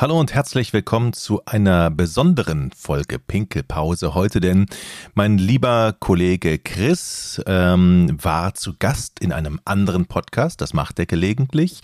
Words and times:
Hallo 0.00 0.20
und 0.20 0.32
herzlich 0.32 0.72
willkommen 0.72 1.12
zu 1.12 1.44
einer 1.44 1.90
besonderen 1.90 2.70
Folge 2.70 3.18
Pinkelpause 3.18 4.14
heute, 4.14 4.38
denn 4.38 4.66
mein 5.14 5.38
lieber 5.38 5.92
Kollege 5.98 6.60
Chris 6.60 7.42
ähm, 7.46 8.16
war 8.22 8.54
zu 8.54 8.74
Gast 8.78 9.18
in 9.18 9.32
einem 9.32 9.58
anderen 9.64 10.06
Podcast, 10.06 10.60
das 10.60 10.72
macht 10.72 11.00
er 11.00 11.06
gelegentlich. 11.06 11.80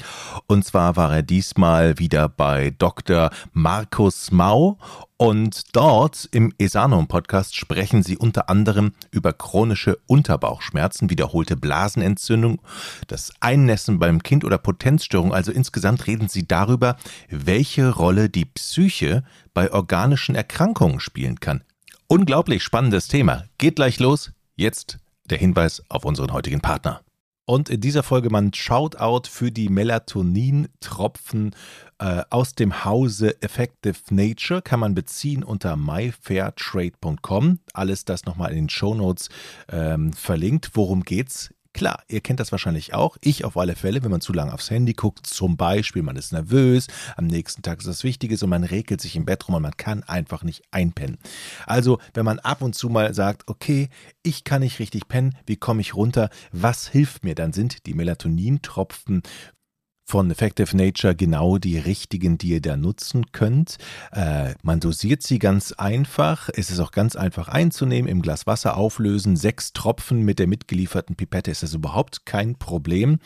Und 0.46 0.64
zwar 0.64 0.94
war 0.94 1.12
er 1.12 1.22
diesmal 1.24 1.98
wieder 1.98 2.28
bei 2.28 2.70
Dr. 2.78 3.30
Markus 3.52 4.30
Mau 4.30 4.78
und 5.16 5.76
dort 5.76 6.28
im 6.32 6.52
Esanum 6.58 7.06
Podcast 7.06 7.54
sprechen 7.54 8.02
sie 8.02 8.16
unter 8.16 8.48
anderem 8.50 8.92
über 9.12 9.32
chronische 9.32 9.98
Unterbauchschmerzen, 10.06 11.08
wiederholte 11.08 11.56
Blasenentzündung, 11.56 12.60
das 13.06 13.32
Einnässen 13.38 14.00
beim 14.00 14.22
Kind 14.24 14.44
oder 14.44 14.58
Potenzstörung. 14.58 15.32
Also 15.32 15.52
insgesamt 15.52 16.08
reden 16.08 16.28
sie 16.28 16.48
darüber, 16.48 16.96
welche 17.28 17.90
Rolle 17.90 18.28
die 18.28 18.44
Psyche 18.44 19.22
bei 19.52 19.72
organischen 19.72 20.34
Erkrankungen 20.34 20.98
spielen 20.98 21.38
kann. 21.38 21.62
Unglaublich 22.08 22.64
spannendes 22.64 23.06
Thema. 23.06 23.44
Geht 23.58 23.76
gleich 23.76 24.00
los. 24.00 24.32
Jetzt 24.56 24.98
der 25.30 25.38
Hinweis 25.38 25.82
auf 25.88 26.04
unseren 26.04 26.32
heutigen 26.32 26.60
Partner. 26.60 27.03
Und 27.46 27.68
in 27.68 27.80
dieser 27.80 28.02
Folge 28.02 28.30
mal 28.30 28.42
ein 28.42 28.54
Shoutout 28.54 29.28
für 29.28 29.52
die 29.52 29.68
Melatonin-Tropfen 29.68 31.54
äh, 31.98 32.22
aus 32.30 32.54
dem 32.54 32.84
Hause 32.84 33.40
Effective 33.42 33.98
Nature. 34.10 34.62
Kann 34.62 34.80
man 34.80 34.94
beziehen 34.94 35.44
unter 35.44 35.76
myfairtrade.com. 35.76 37.58
Alles 37.74 38.04
das 38.06 38.24
nochmal 38.24 38.50
in 38.50 38.56
den 38.56 38.68
Shownotes 38.70 39.28
ähm, 39.68 40.14
verlinkt. 40.14 40.70
Worum 40.74 41.02
geht's? 41.02 41.53
Klar, 41.74 42.04
ihr 42.06 42.20
kennt 42.20 42.38
das 42.38 42.52
wahrscheinlich 42.52 42.94
auch. 42.94 43.16
Ich 43.20 43.44
auf 43.44 43.56
alle 43.56 43.74
Fälle, 43.74 44.04
wenn 44.04 44.10
man 44.12 44.20
zu 44.20 44.32
lange 44.32 44.54
aufs 44.54 44.70
Handy 44.70 44.92
guckt, 44.92 45.26
zum 45.26 45.56
Beispiel, 45.56 46.02
man 46.02 46.14
ist 46.14 46.32
nervös, 46.32 46.86
am 47.16 47.26
nächsten 47.26 47.62
Tag 47.62 47.80
ist 47.80 47.88
das 47.88 48.04
Wichtiges 48.04 48.44
und 48.44 48.50
man 48.50 48.62
regelt 48.62 49.00
sich 49.00 49.16
im 49.16 49.24
Bett 49.24 49.48
rum 49.48 49.56
und 49.56 49.62
man 49.62 49.76
kann 49.76 50.04
einfach 50.04 50.44
nicht 50.44 50.62
einpennen. 50.70 51.18
Also, 51.66 51.98
wenn 52.14 52.24
man 52.24 52.38
ab 52.38 52.62
und 52.62 52.76
zu 52.76 52.88
mal 52.88 53.12
sagt, 53.12 53.48
okay, 53.48 53.88
ich 54.22 54.44
kann 54.44 54.62
nicht 54.62 54.78
richtig 54.78 55.08
pennen, 55.08 55.34
wie 55.46 55.56
komme 55.56 55.80
ich 55.80 55.96
runter? 55.96 56.30
Was 56.52 56.86
hilft 56.86 57.24
mir? 57.24 57.34
Dann 57.34 57.52
sind 57.52 57.86
die 57.86 57.94
Melatonintropfen 57.94 59.22
von 60.04 60.30
Effective 60.30 60.76
Nature 60.76 61.14
genau 61.14 61.58
die 61.58 61.78
richtigen, 61.78 62.38
die 62.38 62.50
ihr 62.50 62.60
da 62.60 62.76
nutzen 62.76 63.32
könnt. 63.32 63.78
Äh, 64.12 64.54
man 64.62 64.80
dosiert 64.80 65.22
sie 65.22 65.38
ganz 65.38 65.72
einfach. 65.72 66.50
Es 66.54 66.70
ist 66.70 66.78
auch 66.80 66.92
ganz 66.92 67.16
einfach 67.16 67.48
einzunehmen, 67.48 68.08
im 68.08 68.22
Glas 68.22 68.46
Wasser 68.46 68.76
auflösen. 68.76 69.36
Sechs 69.36 69.72
Tropfen 69.72 70.22
mit 70.22 70.38
der 70.38 70.46
mitgelieferten 70.46 71.16
Pipette 71.16 71.50
ist 71.50 71.62
das 71.62 71.74
überhaupt 71.74 72.26
kein 72.26 72.56
Problem. 72.56 73.18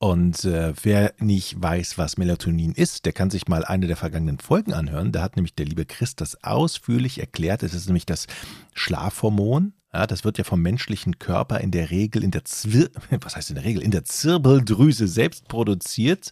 Und 0.00 0.44
äh, 0.44 0.72
wer 0.82 1.14
nicht 1.18 1.62
weiß, 1.62 1.98
was 1.98 2.18
Melatonin 2.18 2.72
ist, 2.72 3.06
der 3.06 3.12
kann 3.12 3.30
sich 3.30 3.46
mal 3.46 3.64
eine 3.64 3.86
der 3.86 3.96
vergangenen 3.96 4.38
Folgen 4.38 4.72
anhören. 4.72 5.12
Da 5.12 5.22
hat 5.22 5.36
nämlich 5.36 5.54
der 5.54 5.66
liebe 5.66 5.86
Chris 5.86 6.16
das 6.16 6.42
ausführlich 6.42 7.20
erklärt. 7.20 7.62
Es 7.62 7.74
ist 7.74 7.86
nämlich 7.86 8.06
das 8.06 8.26
Schlafhormon 8.74 9.72
ja, 9.94 10.06
das 10.08 10.24
wird 10.24 10.38
ja 10.38 10.44
vom 10.44 10.60
menschlichen 10.60 11.20
Körper 11.20 11.60
in 11.60 11.70
der 11.70 11.90
Regel 11.90 12.24
in 12.24 12.32
der 12.32 12.44
Zwir 12.44 12.90
was 13.20 13.36
heißt 13.36 13.50
in 13.50 13.54
der 13.54 13.64
Regel 13.64 13.82
in 13.82 13.92
der 13.92 14.04
Zirbeldrüse 14.04 15.06
selbst 15.06 15.46
produziert. 15.48 16.30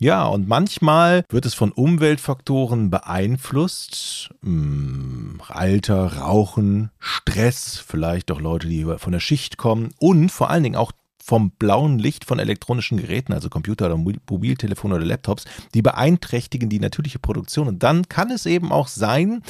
Ja, 0.00 0.24
und 0.26 0.48
manchmal 0.48 1.24
wird 1.28 1.46
es 1.46 1.54
von 1.54 1.70
Umweltfaktoren 1.70 2.90
beeinflusst. 2.90 4.30
Hm, 4.42 5.40
Alter, 5.48 6.18
Rauchen, 6.18 6.90
Stress, 6.98 7.78
vielleicht 7.78 8.30
auch 8.32 8.40
Leute, 8.40 8.66
die 8.66 8.84
von 8.98 9.12
der 9.12 9.20
Schicht 9.20 9.56
kommen 9.56 9.90
und 9.98 10.32
vor 10.32 10.50
allen 10.50 10.64
Dingen 10.64 10.76
auch 10.76 10.92
vom 11.22 11.50
blauen 11.50 11.98
Licht 11.98 12.24
von 12.24 12.38
elektronischen 12.38 12.98
Geräten, 12.98 13.32
also 13.32 13.48
Computer 13.48 13.86
oder 13.86 13.96
Mobiltelefone 13.96 14.94
oder 14.94 15.04
Laptops, 15.04 15.44
die 15.74 15.82
beeinträchtigen 15.82 16.68
die 16.68 16.78
natürliche 16.78 17.18
Produktion. 17.18 17.66
Und 17.66 17.82
dann 17.82 18.08
kann 18.08 18.30
es 18.30 18.46
eben 18.46 18.70
auch 18.70 18.86
sein, 18.86 19.42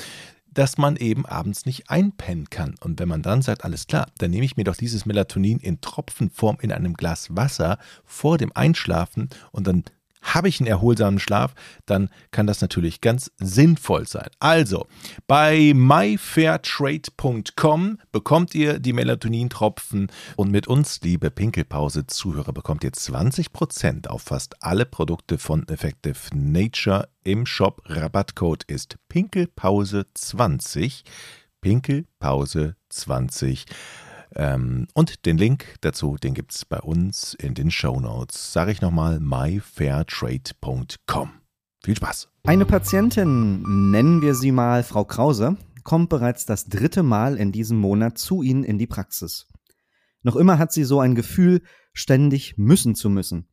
dass 0.57 0.79
man 0.79 0.97
eben 0.97 1.27
abends 1.27 1.67
nicht 1.67 1.91
einpennen 1.91 2.49
kann. 2.49 2.77
Und 2.81 2.99
wenn 2.99 3.09
man 3.09 3.21
dann 3.21 3.43
sagt, 3.43 3.65
alles 3.65 3.87
klar, 3.87 4.07
dann 4.17 4.31
nehme 4.31 4.47
ich 4.47 4.57
mir 4.57 4.65
doch 4.65 4.77
dieses 4.77 5.05
Melatonin 5.05 5.59
in 5.59 5.83
Tropfenform 5.83 6.57
in 6.63 6.73
einem 6.73 6.95
Glas 6.95 7.37
Wasser 7.37 7.79
vor 8.07 8.39
dem 8.39 8.53
Einschlafen 8.55 9.29
und 9.53 9.67
dann 9.67 9.85
habe 10.35 10.49
ich 10.49 10.61
einen 10.61 10.67
erholsamen 10.67 11.19
Schlaf, 11.19 11.55
dann 11.87 12.11
kann 12.31 12.47
das 12.47 12.61
natürlich 12.61 13.01
ganz 13.01 13.33
sinnvoll 13.39 14.07
sein. 14.07 14.29
Also, 14.39 14.87
bei 15.27 15.73
myfairtrade.com 15.75 17.99
bekommt 18.13 18.55
ihr 18.55 18.79
die 18.79 18.93
Melatonintropfen 18.93 20.09
und 20.37 20.51
mit 20.51 20.69
uns, 20.69 21.01
liebe 21.03 21.31
Pinkelpause-Zuhörer, 21.31 22.53
bekommt 22.53 22.85
ihr 22.85 22.93
20% 22.93 24.09
auf 24.09 24.21
fast 24.23 24.63
alle 24.63 24.85
Produkte 24.87 25.39
von 25.39 25.67
Effective 25.69 26.19
Nature 26.35 27.09
im 27.25 27.47
Shop. 27.47 27.81
Rabattcode 27.87 28.65
ist 28.65 28.99
Pinkelpause20. 29.11 31.05
Pinkelpause20. 31.63 33.65
Ähm, 34.35 34.89
und 34.95 35.27
den 35.27 35.39
Link 35.39 35.77
dazu, 35.81 36.17
den 36.17 36.35
gibt 36.35 36.53
es 36.53 36.65
bei 36.65 36.81
uns 36.81 37.35
in 37.35 37.55
den 37.55 37.71
Show 37.71 38.01
Notes. 38.01 38.53
Sage 38.53 38.73
ich 38.73 38.81
nochmal, 38.81 39.21
myfairtrade.com. 39.21 41.31
Viel 41.85 41.97
Spaß. 41.97 42.29
Eine 42.45 42.67
Patientin, 42.67 43.91
nennen 43.91 44.23
wir 44.23 44.35
sie 44.35 44.53
mal 44.53 44.83
Frau 44.83 45.05
Krause, 45.05 45.57
kommt 45.85 46.09
bereits 46.09 46.47
das 46.47 46.65
dritte 46.67 47.03
Mal 47.03 47.37
in 47.37 47.53
diesem 47.53 47.79
Monat 47.79 48.17
zu 48.19 48.43
Ihnen 48.43 48.65
in 48.65 48.79
die 48.79 48.89
Praxis. 48.89 49.47
Noch 50.23 50.35
immer 50.35 50.59
hat 50.59 50.73
sie 50.73 50.83
so 50.83 50.99
ein 50.99 51.15
Gefühl, 51.15 51.63
ständig 51.93 52.59
müssen 52.59 52.97
zu 52.97 53.09
müssen. 53.09 53.47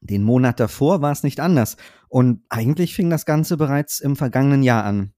Den 0.00 0.22
Monat 0.22 0.60
davor 0.60 1.00
war 1.00 1.10
es 1.10 1.22
nicht 1.22 1.40
anders 1.40 1.76
und 2.08 2.44
eigentlich 2.50 2.94
fing 2.94 3.10
das 3.10 3.24
Ganze 3.24 3.56
bereits 3.56 4.00
im 4.00 4.16
vergangenen 4.16 4.62
Jahr 4.62 4.84
an. 4.84 5.14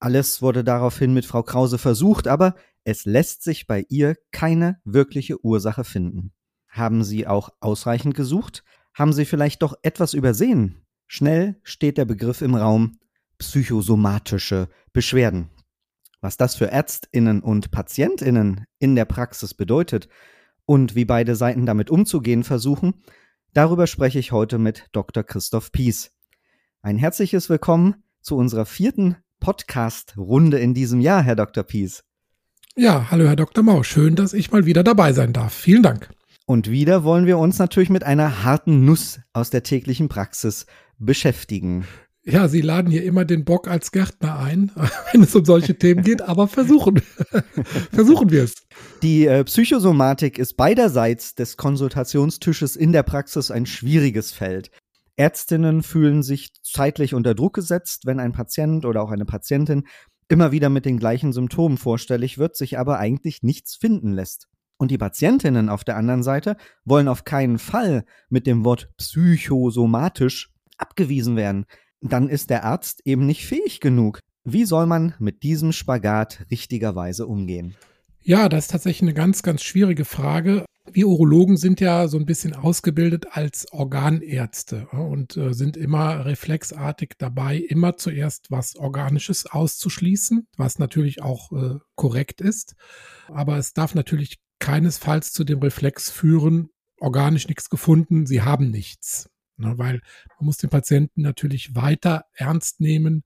Alles 0.00 0.42
wurde 0.42 0.64
daraufhin 0.64 1.14
mit 1.14 1.24
Frau 1.24 1.44
Krause 1.44 1.78
versucht, 1.78 2.26
aber 2.26 2.56
es 2.84 3.04
lässt 3.04 3.42
sich 3.42 3.66
bei 3.66 3.84
ihr 3.88 4.16
keine 4.30 4.80
wirkliche 4.84 5.44
Ursache 5.44 5.84
finden. 5.84 6.32
Haben 6.68 7.04
Sie 7.04 7.26
auch 7.26 7.50
ausreichend 7.60 8.14
gesucht? 8.14 8.64
Haben 8.94 9.12
Sie 9.12 9.24
vielleicht 9.24 9.62
doch 9.62 9.74
etwas 9.82 10.14
übersehen? 10.14 10.86
Schnell 11.06 11.60
steht 11.62 11.98
der 11.98 12.04
Begriff 12.04 12.40
im 12.40 12.54
Raum 12.54 12.98
psychosomatische 13.38 14.68
Beschwerden. 14.92 15.50
Was 16.20 16.36
das 16.36 16.54
für 16.54 16.70
Ärztinnen 16.70 17.42
und 17.42 17.70
Patientinnen 17.70 18.64
in 18.78 18.94
der 18.94 19.04
Praxis 19.04 19.54
bedeutet 19.54 20.08
und 20.64 20.94
wie 20.94 21.04
beide 21.04 21.34
Seiten 21.36 21.66
damit 21.66 21.90
umzugehen 21.90 22.44
versuchen, 22.44 23.02
darüber 23.52 23.86
spreche 23.86 24.18
ich 24.18 24.32
heute 24.32 24.58
mit 24.58 24.88
Dr. 24.92 25.24
Christoph 25.24 25.72
Pies. 25.72 26.12
Ein 26.80 26.98
herzliches 26.98 27.48
Willkommen 27.48 28.04
zu 28.20 28.36
unserer 28.36 28.66
vierten 28.66 29.16
Podcast-Runde 29.40 30.58
in 30.58 30.74
diesem 30.74 31.00
Jahr, 31.00 31.22
Herr 31.22 31.36
Dr. 31.36 31.64
Pies. 31.64 32.04
Ja, 32.74 33.10
hallo 33.10 33.26
Herr 33.26 33.36
Dr. 33.36 33.62
Mau, 33.62 33.82
schön, 33.82 34.16
dass 34.16 34.32
ich 34.32 34.50
mal 34.50 34.64
wieder 34.64 34.82
dabei 34.82 35.12
sein 35.12 35.34
darf. 35.34 35.52
Vielen 35.52 35.82
Dank. 35.82 36.08
Und 36.46 36.70
wieder 36.70 37.04
wollen 37.04 37.26
wir 37.26 37.36
uns 37.36 37.58
natürlich 37.58 37.90
mit 37.90 38.02
einer 38.02 38.44
harten 38.44 38.86
Nuss 38.86 39.20
aus 39.34 39.50
der 39.50 39.62
täglichen 39.62 40.08
Praxis 40.08 40.64
beschäftigen. 40.98 41.86
Ja, 42.24 42.48
Sie 42.48 42.62
laden 42.62 42.90
hier 42.90 43.04
immer 43.04 43.26
den 43.26 43.44
Bock 43.44 43.68
als 43.68 43.92
Gärtner 43.92 44.38
ein, 44.38 44.70
wenn 45.12 45.22
es 45.22 45.34
um 45.34 45.44
solche 45.44 45.76
Themen 45.76 46.02
geht, 46.02 46.22
aber 46.22 46.48
versuchen, 46.48 47.02
versuchen 47.92 48.30
wir 48.30 48.44
es. 48.44 48.54
Die 49.02 49.26
äh, 49.26 49.44
Psychosomatik 49.44 50.38
ist 50.38 50.56
beiderseits 50.56 51.34
des 51.34 51.58
Konsultationstisches 51.58 52.76
in 52.76 52.92
der 52.92 53.02
Praxis 53.02 53.50
ein 53.50 53.66
schwieriges 53.66 54.32
Feld. 54.32 54.70
Ärztinnen 55.16 55.82
fühlen 55.82 56.22
sich 56.22 56.54
zeitlich 56.62 57.12
unter 57.12 57.34
Druck 57.34 57.54
gesetzt, 57.54 58.06
wenn 58.06 58.18
ein 58.18 58.32
Patient 58.32 58.86
oder 58.86 59.02
auch 59.02 59.10
eine 59.10 59.26
Patientin 59.26 59.84
immer 60.32 60.50
wieder 60.50 60.70
mit 60.70 60.86
den 60.86 60.98
gleichen 60.98 61.34
Symptomen 61.34 61.76
vorstellig 61.76 62.38
wird, 62.38 62.56
sich 62.56 62.78
aber 62.78 62.98
eigentlich 62.98 63.42
nichts 63.42 63.76
finden 63.76 64.12
lässt. 64.12 64.48
Und 64.78 64.90
die 64.90 64.96
Patientinnen 64.96 65.68
auf 65.68 65.84
der 65.84 65.98
anderen 65.98 66.22
Seite 66.22 66.56
wollen 66.86 67.06
auf 67.06 67.24
keinen 67.24 67.58
Fall 67.58 68.06
mit 68.30 68.46
dem 68.46 68.64
Wort 68.64 68.88
psychosomatisch 68.96 70.50
abgewiesen 70.78 71.36
werden. 71.36 71.66
Dann 72.00 72.30
ist 72.30 72.48
der 72.48 72.64
Arzt 72.64 73.02
eben 73.04 73.26
nicht 73.26 73.44
fähig 73.44 73.80
genug. 73.80 74.20
Wie 74.42 74.64
soll 74.64 74.86
man 74.86 75.14
mit 75.18 75.42
diesem 75.42 75.70
Spagat 75.70 76.46
richtigerweise 76.50 77.26
umgehen? 77.26 77.76
Ja, 78.22 78.48
das 78.48 78.64
ist 78.64 78.70
tatsächlich 78.70 79.02
eine 79.02 79.14
ganz, 79.14 79.42
ganz 79.42 79.62
schwierige 79.62 80.06
Frage. 80.06 80.64
Wir 80.90 81.06
Urologen 81.06 81.56
sind 81.56 81.80
ja 81.80 82.08
so 82.08 82.18
ein 82.18 82.26
bisschen 82.26 82.54
ausgebildet 82.54 83.26
als 83.30 83.72
Organärzte 83.72 84.88
und 84.88 85.36
äh, 85.36 85.54
sind 85.54 85.76
immer 85.76 86.26
reflexartig 86.26 87.14
dabei, 87.18 87.56
immer 87.56 87.96
zuerst 87.96 88.50
was 88.50 88.74
Organisches 88.76 89.46
auszuschließen, 89.46 90.48
was 90.56 90.80
natürlich 90.80 91.22
auch 91.22 91.52
äh, 91.52 91.78
korrekt 91.94 92.40
ist. 92.40 92.74
Aber 93.28 93.58
es 93.58 93.74
darf 93.74 93.94
natürlich 93.94 94.40
keinesfalls 94.58 95.32
zu 95.32 95.44
dem 95.44 95.60
Reflex 95.60 96.10
führen, 96.10 96.70
organisch 96.98 97.46
nichts 97.46 97.70
gefunden, 97.70 98.26
sie 98.26 98.42
haben 98.42 98.70
nichts. 98.70 99.30
Ne? 99.56 99.74
Weil 99.76 100.00
man 100.38 100.46
muss 100.46 100.56
den 100.56 100.70
Patienten 100.70 101.22
natürlich 101.22 101.76
weiter 101.76 102.24
ernst 102.34 102.80
nehmen, 102.80 103.22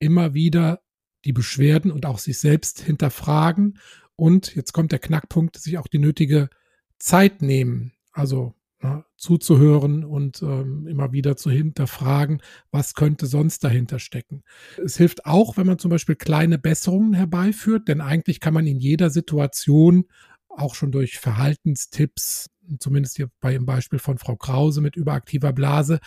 immer 0.00 0.34
wieder 0.34 0.80
die 1.24 1.32
Beschwerden 1.32 1.92
und 1.92 2.04
auch 2.04 2.18
sich 2.18 2.38
selbst 2.38 2.80
hinterfragen 2.80 3.78
und 4.16 4.54
jetzt 4.54 4.72
kommt 4.72 4.92
der 4.92 4.98
Knackpunkt, 4.98 5.56
sich 5.58 5.78
auch 5.78 5.86
die 5.86 5.98
nötige 5.98 6.48
Zeit 6.98 7.42
nehmen, 7.42 7.92
also 8.12 8.54
ja, 8.82 9.04
zuzuhören 9.16 10.04
und 10.04 10.42
ähm, 10.42 10.86
immer 10.86 11.12
wieder 11.12 11.36
zu 11.36 11.50
hinterfragen, 11.50 12.42
was 12.70 12.94
könnte 12.94 13.26
sonst 13.26 13.64
dahinter 13.64 13.98
stecken. 13.98 14.42
Es 14.84 14.96
hilft 14.96 15.24
auch, 15.26 15.56
wenn 15.56 15.66
man 15.66 15.78
zum 15.78 15.90
Beispiel 15.90 16.16
kleine 16.16 16.58
Besserungen 16.58 17.14
herbeiführt, 17.14 17.88
denn 17.88 18.00
eigentlich 18.00 18.40
kann 18.40 18.54
man 18.54 18.66
in 18.66 18.78
jeder 18.78 19.10
Situation 19.10 20.04
auch 20.48 20.74
schon 20.74 20.92
durch 20.92 21.18
Verhaltenstipps, 21.18 22.50
zumindest 22.78 23.16
hier 23.16 23.30
bei 23.40 23.52
dem 23.52 23.66
Beispiel 23.66 23.98
von 23.98 24.18
Frau 24.18 24.36
Krause 24.36 24.80
mit 24.80 24.96
überaktiver 24.96 25.52
Blase, 25.52 26.00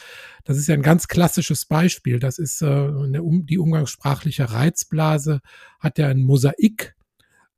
das 0.44 0.58
ist 0.58 0.68
ja 0.68 0.76
ein 0.76 0.82
ganz 0.82 1.08
klassisches 1.08 1.66
Beispiel. 1.66 2.20
Das 2.20 2.38
ist 2.38 2.62
äh, 2.62 2.66
eine, 2.66 3.22
die 3.44 3.58
umgangssprachliche 3.58 4.52
Reizblase, 4.52 5.42
hat 5.80 5.98
ja 5.98 6.08
ein 6.08 6.22
Mosaik 6.22 6.96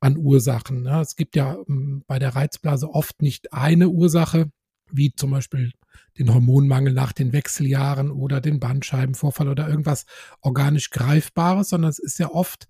an 0.02 0.18
Ursachen. 0.18 0.82
Ne? 0.84 1.00
Es 1.00 1.16
gibt 1.16 1.36
ja 1.36 1.58
ähm, 1.70 2.04
bei 2.08 2.20
der 2.20 2.36
Reizblase 2.36 2.90
oft 2.90 3.22
nicht 3.22 3.54
eine 3.54 3.88
Ursache, 3.88 4.52
wie 4.92 5.14
zum 5.16 5.32
Beispiel 5.32 5.72
den 6.18 6.34
Hormonmangel 6.34 6.92
nach 6.92 7.14
den 7.14 7.32
Wechseljahren 7.32 8.12
oder 8.12 8.42
den 8.42 8.60
Bandscheibenvorfall 8.60 9.48
oder 9.48 9.70
irgendwas 9.70 10.06
organisch 10.42 10.90
Greifbares, 10.90 11.70
sondern 11.70 11.90
es 11.90 12.00
ist 12.00 12.20
ja 12.20 12.30
oft 12.30 12.68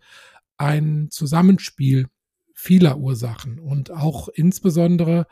ein 0.57 1.07
Zusammenspiel 1.09 2.07
vieler 2.53 2.99
Ursachen 2.99 3.57
und 3.59 3.89
auch 3.89 4.27
insbesondere 4.27 5.25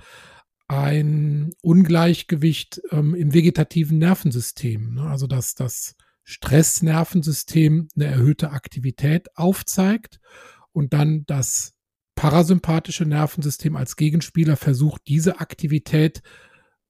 ein 0.67 1.51
Ungleichgewicht 1.61 2.81
ähm, 2.91 3.13
im 3.13 3.33
vegetativen 3.33 3.99
Nervensystem. 3.99 4.95
Ne? 4.95 5.03
Also 5.03 5.27
dass 5.27 5.53
das 5.53 5.95
Stressnervensystem 6.23 7.89
eine 7.95 8.05
erhöhte 8.05 8.51
Aktivität 8.51 9.35
aufzeigt 9.35 10.19
und 10.71 10.93
dann 10.93 11.25
das 11.25 11.73
parasympathische 12.19 13.05
Nervensystem 13.05 13.77
als 13.77 13.95
Gegenspieler 13.95 14.57
versucht, 14.57 15.03
diese 15.07 15.39
Aktivität 15.39 16.21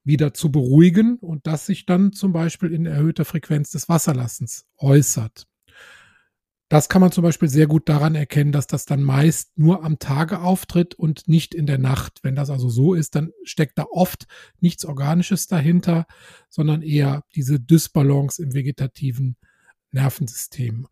wieder 0.04 0.34
zu 0.34 0.52
beruhigen 0.52 1.20
und 1.20 1.46
das 1.46 1.68
sich 1.68 1.86
dann 1.86 2.14
zum 2.14 2.34
Beispiel 2.34 2.74
in 2.74 2.88
erhöhter 2.88 3.26
Frequenz 3.26 3.70
des 3.70 3.88
Wasserlassens 3.88 4.66
äußert. 4.80 5.46
Das 6.68 6.90
kann 6.90 7.02
man 7.02 7.12
zum 7.12 7.24
Beispiel 7.24 7.48
sehr 7.48 7.68
gut 7.68 7.88
daran 7.90 8.16
erkennen, 8.16 8.52
dass 8.52 8.66
das 8.66 8.86
dann 8.86 9.04
meist 9.04 9.56
nur 9.56 9.84
am 9.84 10.00
Tage 10.00 10.40
auftritt 10.40 10.96
und 10.96 11.28
nicht 11.28 11.54
in 11.54 11.68
der 11.68 11.78
Nacht. 11.78 12.22
Wenn 12.24 12.36
das 12.36 12.50
also 12.50 12.68
so 12.68 12.96
ist, 12.96 13.14
dann 13.14 13.30
steckt 13.44 13.78
da 13.78 13.86
oft 13.92 14.26
nichts 14.60 14.84
Organisches 14.84 15.46
dahinter, 15.46 16.08
sondern 16.50 16.81
eher 16.81 17.24
diese 17.36 17.60
Dysbalance 17.60 18.42
im 18.42 18.56
vegetativen 18.56 19.38
Nervensystem. 19.92 20.88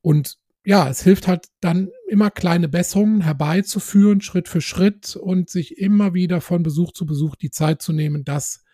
Und 0.00 0.38
ja, 0.66 0.88
es 0.88 1.00
hilft 1.00 1.28
halt 1.28 1.46
dann 1.60 1.90
immer 2.08 2.28
kleine 2.28 2.68
Besserungen 2.68 3.20
herbeizuführen, 3.20 4.20
Schritt 4.20 4.48
für 4.48 4.60
Schritt 4.60 5.14
und 5.14 5.48
sich 5.48 5.78
immer 5.78 6.12
wieder 6.12 6.40
von 6.40 6.64
Besuch 6.64 6.90
zu 6.90 7.06
Besuch 7.06 7.36
die 7.36 7.52
Zeit 7.52 7.82
zu 7.82 7.92
nehmen, 7.92 8.24
das 8.24 8.64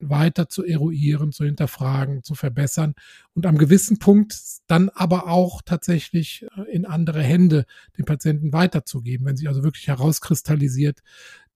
weiter 0.00 0.48
zu 0.48 0.64
eruieren, 0.64 1.30
zu 1.30 1.44
hinterfragen, 1.44 2.24
zu 2.24 2.34
verbessern 2.34 2.94
und 3.34 3.46
am 3.46 3.56
gewissen 3.56 4.00
Punkt 4.00 4.36
dann 4.66 4.88
aber 4.88 5.28
auch 5.28 5.62
tatsächlich 5.62 6.44
äh, 6.56 6.62
in 6.72 6.84
andere 6.86 7.22
Hände 7.22 7.66
den 7.96 8.04
Patienten 8.04 8.52
weiterzugeben. 8.52 9.24
Wenn 9.24 9.36
sich 9.36 9.46
also 9.46 9.62
wirklich 9.62 9.86
herauskristallisiert, 9.86 11.02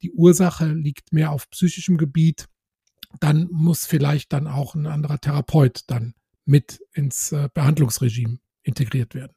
die 0.00 0.12
Ursache 0.12 0.72
liegt 0.72 1.12
mehr 1.12 1.32
auf 1.32 1.50
psychischem 1.50 1.98
Gebiet, 1.98 2.46
dann 3.18 3.48
muss 3.50 3.84
vielleicht 3.84 4.32
dann 4.32 4.46
auch 4.46 4.76
ein 4.76 4.86
anderer 4.86 5.20
Therapeut 5.20 5.82
dann 5.88 6.14
mit 6.44 6.80
ins 6.92 7.32
äh, 7.32 7.48
Behandlungsregime 7.52 8.38
integriert 8.62 9.16
werden. 9.16 9.32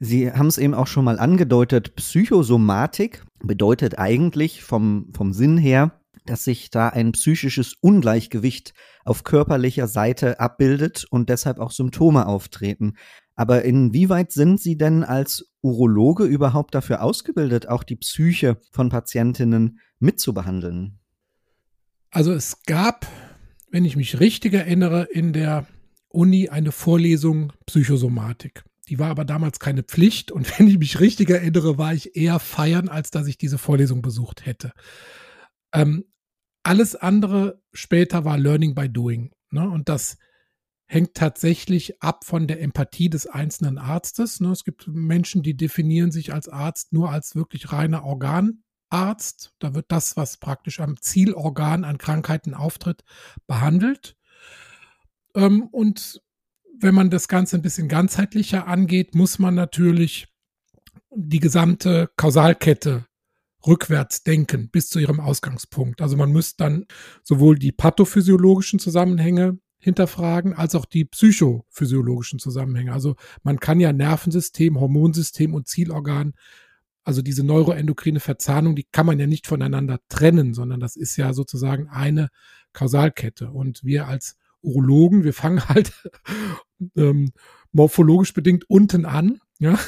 Sie 0.00 0.30
haben 0.30 0.48
es 0.48 0.58
eben 0.58 0.74
auch 0.74 0.86
schon 0.86 1.04
mal 1.04 1.18
angedeutet, 1.18 1.94
Psychosomatik 1.96 3.24
bedeutet 3.42 3.98
eigentlich 3.98 4.62
vom, 4.62 5.10
vom 5.14 5.32
Sinn 5.32 5.56
her, 5.56 6.00
dass 6.26 6.44
sich 6.44 6.70
da 6.70 6.88
ein 6.88 7.12
psychisches 7.12 7.74
Ungleichgewicht 7.80 8.74
auf 9.04 9.24
körperlicher 9.24 9.88
Seite 9.88 10.40
abbildet 10.40 11.04
und 11.10 11.28
deshalb 11.28 11.58
auch 11.58 11.70
Symptome 11.70 12.26
auftreten. 12.26 12.94
Aber 13.36 13.64
inwieweit 13.64 14.32
sind 14.32 14.60
Sie 14.60 14.76
denn 14.76 15.04
als 15.04 15.50
Urologe 15.60 16.24
überhaupt 16.24 16.74
dafür 16.74 17.02
ausgebildet, 17.02 17.68
auch 17.68 17.82
die 17.82 17.96
Psyche 17.96 18.58
von 18.70 18.88
Patientinnen 18.88 19.80
mitzubehandeln? 19.98 20.98
Also 22.10 22.32
es 22.32 22.62
gab, 22.62 23.06
wenn 23.70 23.84
ich 23.84 23.96
mich 23.96 24.20
richtig 24.20 24.54
erinnere, 24.54 25.08
in 25.10 25.32
der 25.32 25.66
Uni 26.08 26.48
eine 26.48 26.70
Vorlesung 26.70 27.52
Psychosomatik. 27.66 28.64
Die 28.88 28.98
war 28.98 29.10
aber 29.10 29.24
damals 29.24 29.58
keine 29.58 29.82
Pflicht 29.82 30.30
und 30.30 30.46
wenn 30.58 30.68
ich 30.68 30.78
mich 30.78 31.00
richtig 31.00 31.30
erinnere, 31.30 31.78
war 31.78 31.94
ich 31.94 32.16
eher 32.16 32.38
feiern, 32.38 32.88
als 32.88 33.10
dass 33.10 33.26
ich 33.26 33.38
diese 33.38 33.58
Vorlesung 33.58 34.02
besucht 34.02 34.46
hätte. 34.46 34.72
Ähm, 35.72 36.04
alles 36.62 36.96
andere 36.96 37.62
später 37.72 38.24
war 38.24 38.38
Learning 38.38 38.74
by 38.74 38.88
Doing. 38.88 39.32
Ne? 39.50 39.68
Und 39.68 39.88
das 39.88 40.16
hängt 40.86 41.14
tatsächlich 41.14 42.02
ab 42.02 42.24
von 42.24 42.46
der 42.46 42.60
Empathie 42.60 43.10
des 43.10 43.26
einzelnen 43.26 43.78
Arztes. 43.78 44.40
Ne? 44.40 44.50
Es 44.50 44.64
gibt 44.64 44.86
Menschen, 44.88 45.42
die 45.42 45.56
definieren 45.56 46.10
sich 46.10 46.32
als 46.32 46.48
Arzt 46.48 46.92
nur 46.92 47.10
als 47.10 47.36
wirklich 47.36 47.72
reiner 47.72 48.04
Organarzt. 48.04 49.52
Da 49.58 49.74
wird 49.74 49.86
das, 49.88 50.16
was 50.16 50.38
praktisch 50.38 50.80
am 50.80 51.00
Zielorgan 51.00 51.84
an 51.84 51.98
Krankheiten 51.98 52.54
auftritt, 52.54 53.04
behandelt. 53.46 54.16
Ähm, 55.34 55.62
und 55.64 56.22
wenn 56.80 56.94
man 56.94 57.10
das 57.10 57.28
Ganze 57.28 57.56
ein 57.56 57.62
bisschen 57.62 57.88
ganzheitlicher 57.88 58.66
angeht, 58.66 59.14
muss 59.14 59.38
man 59.38 59.54
natürlich 59.54 60.28
die 61.14 61.40
gesamte 61.40 62.10
Kausalkette 62.16 63.06
rückwärts 63.66 64.22
denken 64.22 64.68
bis 64.70 64.88
zu 64.88 64.98
ihrem 64.98 65.20
Ausgangspunkt. 65.20 66.02
Also 66.02 66.16
man 66.16 66.32
müsste 66.32 66.64
dann 66.64 66.86
sowohl 67.22 67.58
die 67.58 67.72
pathophysiologischen 67.72 68.78
Zusammenhänge 68.78 69.58
hinterfragen, 69.78 70.54
als 70.54 70.74
auch 70.74 70.84
die 70.86 71.04
psychophysiologischen 71.04 72.38
Zusammenhänge. 72.38 72.92
Also 72.92 73.16
man 73.42 73.60
kann 73.60 73.80
ja 73.80 73.92
Nervensystem, 73.92 74.80
Hormonsystem 74.80 75.54
und 75.54 75.68
Zielorgan, 75.68 76.34
also 77.04 77.20
diese 77.20 77.44
neuroendokrine 77.44 78.20
Verzahnung, 78.20 78.76
die 78.76 78.86
kann 78.90 79.04
man 79.04 79.18
ja 79.18 79.26
nicht 79.26 79.46
voneinander 79.46 80.00
trennen, 80.08 80.54
sondern 80.54 80.80
das 80.80 80.96
ist 80.96 81.16
ja 81.16 81.34
sozusagen 81.34 81.88
eine 81.88 82.28
Kausalkette. 82.72 83.50
Und 83.50 83.84
wir 83.84 84.08
als 84.08 84.36
Urologen, 84.64 85.24
wir 85.24 85.34
fangen 85.34 85.62
halt 85.68 85.92
ähm, 86.96 87.32
morphologisch 87.72 88.34
bedingt 88.34 88.68
unten 88.68 89.04
an 89.04 89.40
ja, 89.58 89.78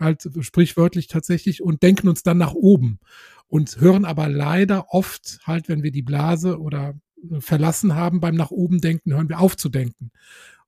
halt 0.00 0.28
sprichwörtlich 0.40 1.08
tatsächlich 1.08 1.62
und 1.62 1.82
denken 1.82 2.08
uns 2.08 2.22
dann 2.22 2.38
nach 2.38 2.54
oben 2.54 2.98
und 3.46 3.80
hören 3.80 4.04
aber 4.04 4.28
leider 4.28 4.92
oft 4.92 5.40
halt, 5.44 5.68
wenn 5.68 5.82
wir 5.82 5.90
die 5.90 6.02
Blase 6.02 6.60
oder 6.60 6.94
verlassen 7.40 7.94
haben 7.94 8.20
beim 8.20 8.36
nach 8.36 8.50
oben 8.50 8.80
denken, 8.80 9.12
hören 9.12 9.28
wir 9.28 9.40
auf 9.40 9.56
zu 9.56 9.68
denken. 9.68 10.12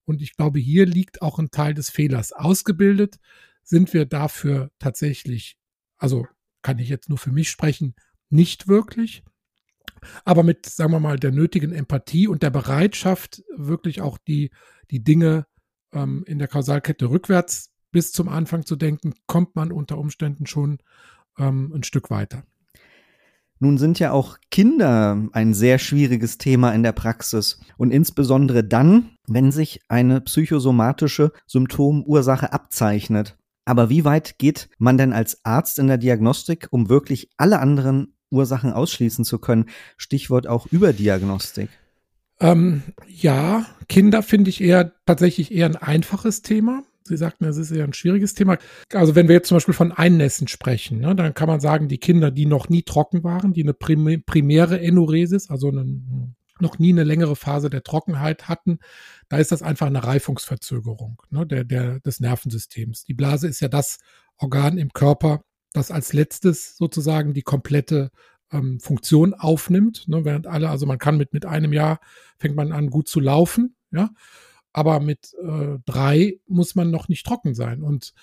Und 0.05 0.21
ich 0.21 0.37
glaube, 0.37 0.59
hier 0.59 0.87
liegt 0.87 1.23
auch 1.23 1.39
ein 1.39 1.51
Teil 1.51 1.75
des 1.75 1.91
Fehlers. 1.91 2.33
Ausgebildet 2.33 3.19
sind 3.63 3.93
wir 3.95 4.07
dafür 4.07 4.71
tatsächlich, 4.79 5.57
also 5.97 6.27
kann 6.63 6.79
ich 6.79 6.89
jetzt 6.89 7.09
nur 7.09 7.19
für 7.19 7.31
mich 7.31 7.51
sprechen, 7.51 7.95
nicht 8.29 8.67
wirklich. 8.67 9.23
Aber 10.25 10.43
mit, 10.43 10.67
sagen 10.67 10.93
wir 10.93 11.01
mal, 11.01 11.19
der 11.19 11.33
nötigen 11.33 11.73
Empathie 11.73 12.29
und 12.29 12.43
der 12.43 12.51
Bereitschaft, 12.51 13.43
wirklich 13.57 14.01
auch 14.01 14.19
die, 14.19 14.51
die 14.91 15.03
Dinge 15.03 15.47
ähm, 15.93 16.25
in 16.27 16.39
der 16.39 16.49
Kausalkette 16.49 17.11
rückwärts 17.11 17.71
bis 17.93 18.13
zum 18.13 18.29
Anfang 18.29 18.65
zu 18.65 18.77
denken, 18.77 19.15
kommt 19.27 19.57
man 19.57 19.73
unter 19.73 19.99
Umständen 19.99 20.47
schon 20.47 20.79
ähm, 21.39 21.73
ein 21.75 21.83
Stück 21.83 22.11
weiter. 22.11 22.45
Nun 23.63 23.77
sind 23.77 23.99
ja 23.99 24.13
auch 24.13 24.39
Kinder 24.51 25.29
ein 25.33 25.53
sehr 25.53 25.79
schwieriges 25.79 26.39
Thema 26.39 26.73
in 26.73 26.83
der 26.83 26.93
Praxis 26.93 27.61
und 27.77 27.91
insbesondere 27.91 28.65
dann, 28.65 29.11
wenn 29.27 29.53
sich 29.53 29.81
eine 29.89 30.23
psychosomatische 30.23 31.33
Symptomursache 31.47 32.55
abzeichnet. 32.55 33.37
Aber 33.67 33.91
wie 33.91 34.07
weit 34.07 34.39
geht 34.39 34.71
man 34.79 34.97
denn 34.97 35.13
als 35.13 35.45
Arzt 35.45 35.79
in 35.79 35.89
der 35.89 35.99
Diagnostik, 35.99 36.69
um 36.71 36.89
wirklich 36.89 37.29
alle 37.37 37.59
anderen 37.59 38.17
Ursachen 38.31 38.73
ausschließen 38.73 39.25
zu 39.25 39.39
können? 39.39 39.67
Stichwort 39.97 40.47
auch 40.47 40.67
Überdiagnostik. 40.67 41.69
Ähm, 42.41 42.83
ja, 43.07 43.67
Kinder 43.89 44.23
finde 44.23 44.51
ich 44.51 44.63
eher 44.63 44.93
tatsächlich 45.05 45.53
eher 45.53 45.67
ein 45.67 45.77
einfaches 45.77 46.43
Thema. 46.43 46.83
Sie 47.05 47.17
sagten, 47.17 47.45
es 47.45 47.57
ist 47.57 47.71
ja 47.71 47.85
ein 47.85 47.93
schwieriges 47.93 48.35
Thema. 48.35 48.57
Also 48.93 49.15
wenn 49.15 49.29
wir 49.29 49.35
jetzt 49.35 49.49
zum 49.49 49.57
Beispiel 49.57 49.75
von 49.75 49.93
Einnässen 49.93 50.49
sprechen, 50.49 51.01
ne, 51.01 51.15
dann 51.15 51.35
kann 51.35 51.49
man 51.49 51.61
sagen, 51.61 51.89
die 51.89 51.99
Kinder, 51.99 52.31
die 52.31 52.47
noch 52.47 52.69
nie 52.69 52.83
trocken 52.83 53.25
waren, 53.25 53.53
die 53.53 53.63
eine 53.63 53.75
primäre 53.75 54.81
Enuresis, 54.81 55.51
also 55.51 55.69
eine, 55.69 55.85
noch 56.61 56.79
nie 56.79 56.93
eine 56.93 57.05
längere 57.05 57.37
Phase 57.37 57.69
der 57.69 57.83
Trockenheit 57.83 58.49
hatten, 58.49 58.79
da 59.29 59.39
ist 59.39 59.53
das 59.53 59.63
einfach 59.63 59.87
eine 59.87 60.05
Reifungsverzögerung 60.05 61.21
ne, 61.31 61.47
der, 61.47 61.65
der, 61.65 62.01
des 62.01 62.21
Nervensystems. 62.21 63.05
Die 63.05 63.15
Blase 63.15 63.49
ist 63.49 63.61
ja 63.61 63.69
das 63.69 63.99
Organ 64.39 64.79
im 64.79 64.93
Körper, 64.93 65.43
das 65.73 65.91
als 65.91 66.13
letztes 66.13 66.77
sozusagen 66.77 67.35
die 67.35 67.43
komplette 67.43 68.11
ähm, 68.53 68.81
Funktion 68.81 69.35
aufnimmt, 69.35 70.09
ne, 70.09 70.25
während 70.25 70.47
alle, 70.47 70.69
also 70.69 70.87
man 70.87 70.99
kann 70.99 71.17
mit, 71.17 71.33
mit 71.33 71.47
einem 71.47 71.73
Jahr 71.73 72.01
fängt 72.39 72.57
man 72.57 72.73
an 72.73 72.91
gut 72.91 73.09
zu 73.09 73.21
laufen, 73.21 73.77
ja, 73.91 74.11
aber 74.73 75.01
mit 75.01 75.35
äh, 75.43 75.79
drei 75.85 76.41
muss 76.47 76.75
man 76.75 76.91
noch 76.91 77.09
nicht 77.09 77.27
trocken 77.27 77.55
sein 77.55 77.83
und 77.83 78.15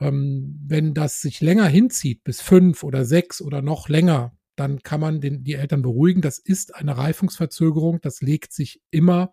ähm, 0.00 0.58
wenn 0.66 0.94
das 0.94 1.20
sich 1.20 1.40
länger 1.40 1.66
hinzieht, 1.66 2.24
bis 2.24 2.40
fünf 2.40 2.82
oder 2.82 3.04
sechs 3.04 3.40
oder 3.40 3.62
noch 3.62 3.88
länger, 3.88 4.32
dann 4.56 4.82
kann 4.82 5.00
man 5.00 5.20
den, 5.20 5.44
die 5.44 5.54
Eltern 5.54 5.82
beruhigen. 5.82 6.20
Das 6.20 6.38
ist 6.38 6.74
eine 6.74 6.96
Reifungsverzögerung, 6.96 8.00
das 8.00 8.20
legt 8.20 8.52
sich 8.52 8.82
immer 8.90 9.32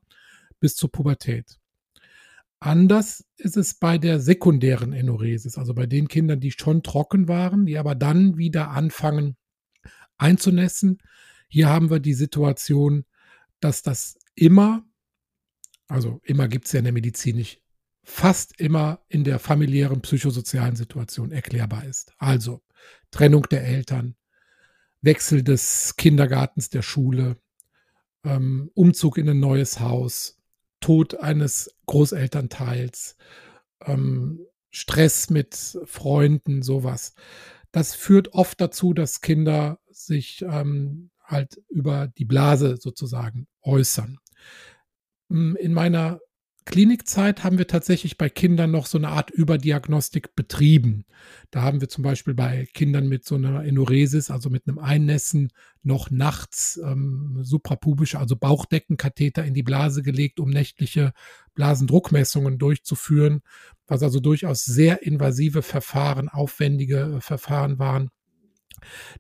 bis 0.60 0.75
zur 0.75 0.92
Pubertät. 0.92 1.58
Anders 2.60 3.25
ist 3.38 3.56
es 3.56 3.74
bei 3.74 3.98
der 3.98 4.20
sekundären 4.20 4.92
Enuresis, 4.92 5.58
also 5.58 5.74
bei 5.74 5.86
den 5.86 6.10
Kindern, 6.10 6.42
die 6.42 6.51
schon 6.51 6.84
trocken 6.84 7.28
waren, 7.28 7.66
die 7.66 7.78
aber 7.78 7.96
dann 7.96 8.38
wieder 8.38 8.72
anfangen 8.72 9.38
einzunässen. 10.18 11.00
Hier 11.48 11.70
haben 11.70 11.89
wir 11.89 12.00
die 12.00 12.13
Situation, 12.13 13.06
dass 13.62 13.82
das 13.82 14.18
immer, 14.36 14.86
also 15.88 16.20
immer 16.24 16.48
gibt 16.50 16.66
es 16.66 16.74
ja 16.74 16.80
in 16.80 16.86
der 16.86 16.94
Medizin 16.94 17.38
nicht, 17.38 17.62
fast 18.04 18.60
immer 18.60 19.06
in 19.08 19.24
der 19.24 19.39
familiären 19.39 20.01
psychosozialen 20.01 20.75
Situation 20.75 21.32
erklärbar 21.32 21.86
ist. 21.86 22.13
Also 22.18 22.62
Trennung 23.12 23.48
der 23.50 23.63
Eltern, 23.63 24.16
Wechsel 25.01 25.44
des 25.44 25.96
Kindergartens, 25.96 26.70
der 26.70 26.82
Schule, 26.82 27.38
ähm, 28.25 28.70
Umzug 28.74 29.18
in 29.18 29.30
ein 29.30 29.39
neues 29.39 29.80
Haus, 29.80 30.38
Tod 30.79 31.19
eines 31.19 31.75
Großelternteils, 31.86 33.17
ähm, 33.86 34.45
Stress 34.71 35.29
mit 35.29 35.79
Freunden, 35.86 36.62
sowas. 36.62 37.13
Das 37.71 37.95
führt 37.95 38.33
oft 38.33 38.59
dazu, 38.62 38.93
dass 38.93 39.21
Kinder 39.21 39.79
sich 39.89 40.41
ähm, 40.41 41.12
halt 41.24 41.62
über 41.69 42.07
die 42.07 42.25
Blase 42.25 42.77
sozusagen 42.79 43.48
äußern. 43.62 44.19
Hm, 45.29 45.55
in 45.55 45.74
meiner 45.74 46.19
Klinikzeit 46.66 47.44
haben 47.44 47.58
wir 47.58 47.68
tatsächlich 47.68 48.18
bei 48.18 48.30
Kindern 48.30 48.72
noch 48.72 48.86
so 48.86 48.98
eine 48.98 49.10
Art 49.10 49.32
Überdiagnostik 49.32 50.36
betrieben. 50.36 51.06
Da 51.51 51.63
haben 51.63 51.82
wir 51.82 51.89
zum 51.89 52.04
Beispiel 52.04 52.34
bei 52.34 52.68
Kindern 52.74 53.08
mit 53.08 53.25
so 53.25 53.36
einer 53.36 53.63
Enuresis, 53.63 54.30
also 54.30 54.50
mit 54.50 54.68
einem 54.68 54.78
Einnässen, 54.78 55.51
noch 55.82 56.12
nachts 56.12 56.80
ähm, 56.84 57.39
suprapubische, 57.42 58.20
also 58.20 58.36
Bauchdeckenkatheter 58.36 59.44
in 59.44 59.54
die 59.54 59.63
Blase 59.63 60.04
gelegt, 60.04 60.39
um 60.39 60.50
nächtliche 60.50 61.13
Blasendruckmessungen 61.56 62.60
durchzuführen, 62.60 63.42
was 63.88 64.04
also 64.04 64.20
durchaus 64.20 64.63
sehr 64.63 65.04
invasive 65.04 65.62
Verfahren, 65.62 66.30
aufwendige 66.30 67.16
äh, 67.18 67.22
Verfahren 67.22 67.80
waren. 67.80 68.12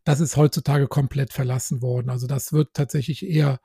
Das 0.03 0.19
ist 0.19 0.37
heutzutage 0.37 0.87
komplett 0.87 1.33
verlassen 1.33 1.81
worden. 1.81 2.09
Also 2.09 2.27
das 2.27 2.53
wird 2.53 2.73
tatsächlich 2.73 3.25
eher 3.25 3.59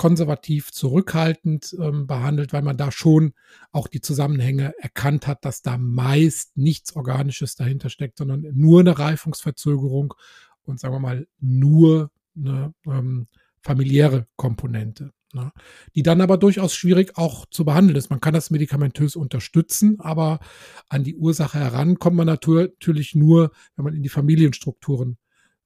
konservativ 0.00 0.72
zurückhaltend 0.72 1.76
ähm, 1.78 2.06
behandelt, 2.06 2.54
weil 2.54 2.62
man 2.62 2.78
da 2.78 2.90
schon 2.90 3.34
auch 3.70 3.86
die 3.86 4.00
Zusammenhänge 4.00 4.72
erkannt 4.78 5.26
hat, 5.26 5.44
dass 5.44 5.60
da 5.60 5.76
meist 5.76 6.56
nichts 6.56 6.96
Organisches 6.96 7.54
dahinter 7.54 7.90
steckt, 7.90 8.16
sondern 8.16 8.46
nur 8.54 8.80
eine 8.80 8.98
Reifungsverzögerung 8.98 10.14
und 10.62 10.80
sagen 10.80 10.94
wir 10.94 11.00
mal 11.00 11.28
nur 11.38 12.10
eine 12.34 12.72
ähm, 12.86 13.26
familiäre 13.60 14.26
Komponente. 14.36 15.12
Ne, 15.34 15.52
die 15.94 16.02
dann 16.02 16.22
aber 16.22 16.38
durchaus 16.38 16.74
schwierig 16.74 17.18
auch 17.18 17.44
zu 17.50 17.66
behandeln 17.66 17.96
ist. 17.96 18.08
Man 18.08 18.20
kann 18.20 18.32
das 18.32 18.50
medikamentös 18.50 19.16
unterstützen, 19.16 20.00
aber 20.00 20.40
an 20.88 21.04
die 21.04 21.14
Ursache 21.14 21.58
herankommt 21.58 22.16
man 22.16 22.26
natürlich 22.26 23.14
nur, 23.14 23.52
wenn 23.76 23.84
man 23.84 23.94
in 23.94 24.02
die 24.02 24.08
Familienstrukturen 24.08 25.18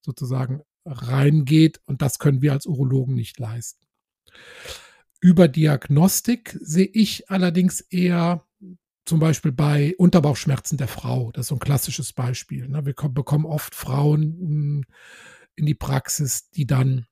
sozusagen 0.03 0.63
reingeht 0.85 1.81
und 1.87 2.03
das 2.03 2.19
können 2.19 2.43
wir 2.43 2.53
als 2.53 2.67
Urologen 2.67 3.15
nicht 3.15 3.39
leisten. 3.39 3.84
Über 5.21 5.49
Diagnostik 5.49 6.59
sehe 6.61 6.89
ich 6.93 7.31
allerdings 7.31 7.81
eher 7.81 8.45
zum 9.05 9.21
Beispiel 9.21 9.53
bei 9.53 9.95
Unterbauchschmerzen 9.99 10.79
der 10.79 10.89
Frau. 10.89 11.31
Das 11.33 11.45
ist 11.45 11.49
so 11.49 11.57
ein 11.57 11.61
klassisches 11.61 12.13
Beispiel. 12.13 12.69
Ne? 12.69 12.87
Wir 12.87 12.95
bekommen 12.95 13.45
oft 13.45 13.75
Frauen 13.75 14.23
hm, 14.23 14.85
in 15.57 15.67
die 15.67 15.75
Praxis, 15.75 16.51
die 16.51 16.67
dann 16.67 17.07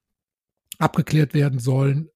abgeklärt 0.78 1.34
werden 1.34 1.58
sollen. 1.58 2.08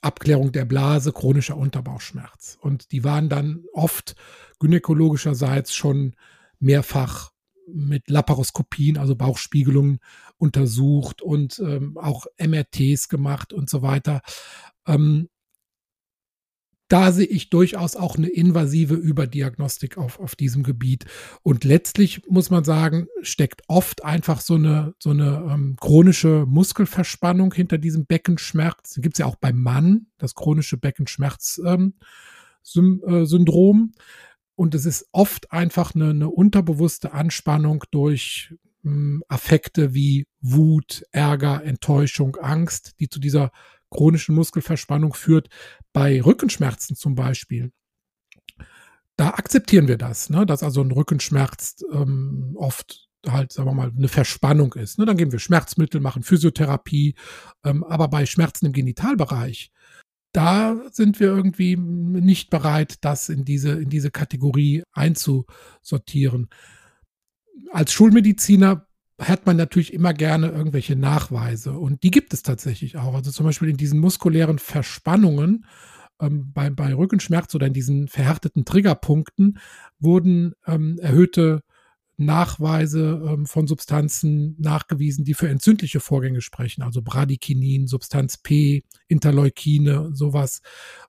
Abklärung 0.00 0.52
der 0.52 0.64
Blase, 0.64 1.12
chronischer 1.12 1.56
Unterbauchschmerz. 1.56 2.56
Und 2.60 2.92
die 2.92 3.02
waren 3.02 3.28
dann 3.28 3.64
oft 3.72 4.14
gynäkologischerseits 4.60 5.74
schon 5.74 6.14
mehrfach 6.60 7.32
mit 7.72 8.08
Laparoskopien, 8.10 8.96
also 8.96 9.16
Bauchspiegelungen 9.16 9.98
untersucht 10.36 11.22
und 11.22 11.58
ähm, 11.58 11.96
auch 11.98 12.26
MRTs 12.38 13.08
gemacht 13.08 13.52
und 13.52 13.68
so 13.70 13.82
weiter. 13.82 14.22
Ähm, 14.86 15.28
da 16.88 17.12
sehe 17.12 17.26
ich 17.26 17.50
durchaus 17.50 17.96
auch 17.96 18.16
eine 18.16 18.28
invasive 18.28 18.94
Überdiagnostik 18.94 19.98
auf, 19.98 20.18
auf 20.18 20.34
diesem 20.34 20.62
Gebiet. 20.62 21.04
Und 21.42 21.64
letztlich 21.64 22.22
muss 22.28 22.48
man 22.48 22.64
sagen, 22.64 23.08
steckt 23.20 23.62
oft 23.68 24.04
einfach 24.04 24.40
so 24.40 24.54
eine, 24.54 24.94
so 24.98 25.10
eine 25.10 25.46
ähm, 25.52 25.76
chronische 25.78 26.46
Muskelverspannung 26.48 27.52
hinter 27.52 27.76
diesem 27.76 28.06
Beckenschmerz. 28.06 28.98
Gibt 29.02 29.16
es 29.16 29.18
ja 29.18 29.26
auch 29.26 29.36
beim 29.36 29.60
Mann, 29.60 30.06
das 30.16 30.34
chronische 30.34 30.78
Beckenschmerzsyndrom. 30.78 31.92
Ähm, 32.74 33.92
äh, 33.94 34.00
und 34.58 34.74
es 34.74 34.86
ist 34.86 35.06
oft 35.12 35.52
einfach 35.52 35.94
eine, 35.94 36.10
eine 36.10 36.28
unterbewusste 36.28 37.12
Anspannung 37.12 37.84
durch 37.92 38.52
mh, 38.82 38.92
hm, 38.92 39.24
Affekte 39.28 39.94
wie 39.94 40.26
Wut, 40.40 41.04
Ärger, 41.12 41.62
Enttäuschung, 41.62 42.36
Angst, 42.36 42.98
die 42.98 43.08
zu 43.08 43.20
dieser 43.20 43.52
chronischen 43.88 44.34
Muskelverspannung 44.34 45.14
führt. 45.14 45.48
Bei 45.92 46.20
Rückenschmerzen 46.20 46.96
zum 46.96 47.14
Beispiel. 47.14 47.70
Da 49.16 49.30
akzeptieren 49.30 49.86
wir 49.86 49.96
das, 49.96 50.28
ne? 50.28 50.44
dass 50.44 50.64
also 50.64 50.80
ein 50.80 50.90
Rückenschmerz 50.90 51.84
ähm, 51.92 52.56
oft 52.56 53.08
halt, 53.28 53.52
sagen 53.52 53.68
wir 53.68 53.74
mal, 53.74 53.92
eine 53.96 54.08
Verspannung 54.08 54.74
ist. 54.74 54.98
Ne? 54.98 55.06
Dann 55.06 55.16
geben 55.16 55.30
wir 55.30 55.38
Schmerzmittel, 55.38 56.00
machen 56.00 56.24
Physiotherapie. 56.24 57.14
Ähm, 57.64 57.84
aber 57.84 58.08
bei 58.08 58.26
Schmerzen 58.26 58.66
im 58.66 58.72
Genitalbereich, 58.72 59.70
da 60.38 60.76
sind 60.92 61.18
wir 61.18 61.26
irgendwie 61.26 61.74
nicht 61.74 62.48
bereit, 62.48 62.98
das 63.00 63.28
in 63.28 63.44
diese, 63.44 63.72
in 63.72 63.90
diese 63.90 64.12
Kategorie 64.12 64.84
einzusortieren. 64.92 66.48
Als 67.72 67.92
Schulmediziner 67.92 68.86
hat 69.20 69.46
man 69.46 69.56
natürlich 69.56 69.92
immer 69.92 70.14
gerne 70.14 70.50
irgendwelche 70.50 70.94
Nachweise 70.94 71.72
und 71.72 72.04
die 72.04 72.12
gibt 72.12 72.32
es 72.32 72.44
tatsächlich 72.44 72.98
auch. 72.98 73.14
Also 73.14 73.32
zum 73.32 73.46
Beispiel 73.46 73.68
in 73.68 73.76
diesen 73.76 73.98
muskulären 73.98 74.60
Verspannungen 74.60 75.66
ähm, 76.20 76.52
bei, 76.52 76.70
bei 76.70 76.94
Rückenschmerz 76.94 77.52
oder 77.56 77.66
in 77.66 77.72
diesen 77.72 78.06
verhärteten 78.06 78.64
Triggerpunkten 78.64 79.58
wurden 79.98 80.52
ähm, 80.68 81.00
erhöhte 81.00 81.64
Nachweise 82.18 83.22
ähm, 83.26 83.46
von 83.46 83.66
Substanzen 83.66 84.56
nachgewiesen, 84.58 85.24
die 85.24 85.34
für 85.34 85.48
entzündliche 85.48 86.00
Vorgänge 86.00 86.40
sprechen, 86.40 86.82
also 86.82 87.00
Bradykinin, 87.00 87.86
Substanz 87.86 88.38
P, 88.38 88.82
Interleukine, 89.06 90.10
sowas. 90.12 90.60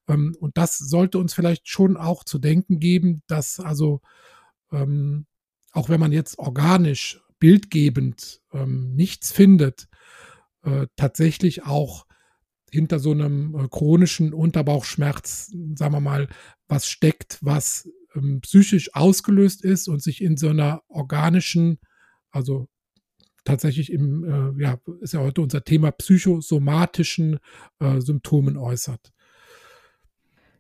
Ähm, 0.08 0.36
und 0.40 0.58
das 0.58 0.78
sollte 0.78 1.18
uns 1.18 1.34
vielleicht 1.34 1.68
schon 1.68 1.98
auch 1.98 2.24
zu 2.24 2.40
denken 2.40 2.80
geben, 2.80 3.24
dass 3.28 3.60
also 3.60 4.02
ähm, 4.72 5.26
auch 5.72 5.90
wenn 5.90 6.00
man 6.00 6.12
jetzt 6.12 6.40
organisch, 6.40 7.22
bildgebend 7.40 8.42
ähm, 8.52 8.94
nichts 8.96 9.32
findet, 9.32 9.88
äh, 10.64 10.88
tatsächlich 10.96 11.66
auch 11.66 12.06
hinter 12.72 13.00
so 13.00 13.12
einem 13.12 13.56
äh, 13.56 13.68
chronischen 13.70 14.34
Unterbauchschmerz, 14.34 15.52
sagen 15.76 15.94
wir 15.94 16.02
mal, 16.02 16.28
was 16.68 16.88
steckt, 16.88 17.40
was 17.42 17.90
ähm, 18.16 18.42
psychisch 18.42 18.94
ausgelöst 18.94 19.64
ist 19.64 19.88
und 19.88 20.02
sich 20.02 20.22
in 20.22 20.38
so 20.38 20.50
einer 20.50 20.82
organischen, 20.88 21.80
also 22.32 22.68
tatsächlich 23.44 23.92
im, 23.92 24.24
äh, 24.24 24.62
ja, 24.62 24.78
ist 25.02 25.14
ja 25.14 25.22
heute 25.22 25.42
unser 25.42 25.64
Thema, 25.64 25.92
psychosomatischen 25.92 27.40
äh, 27.80 28.00
Symptomen 28.00 28.58
äußert. 28.58 29.12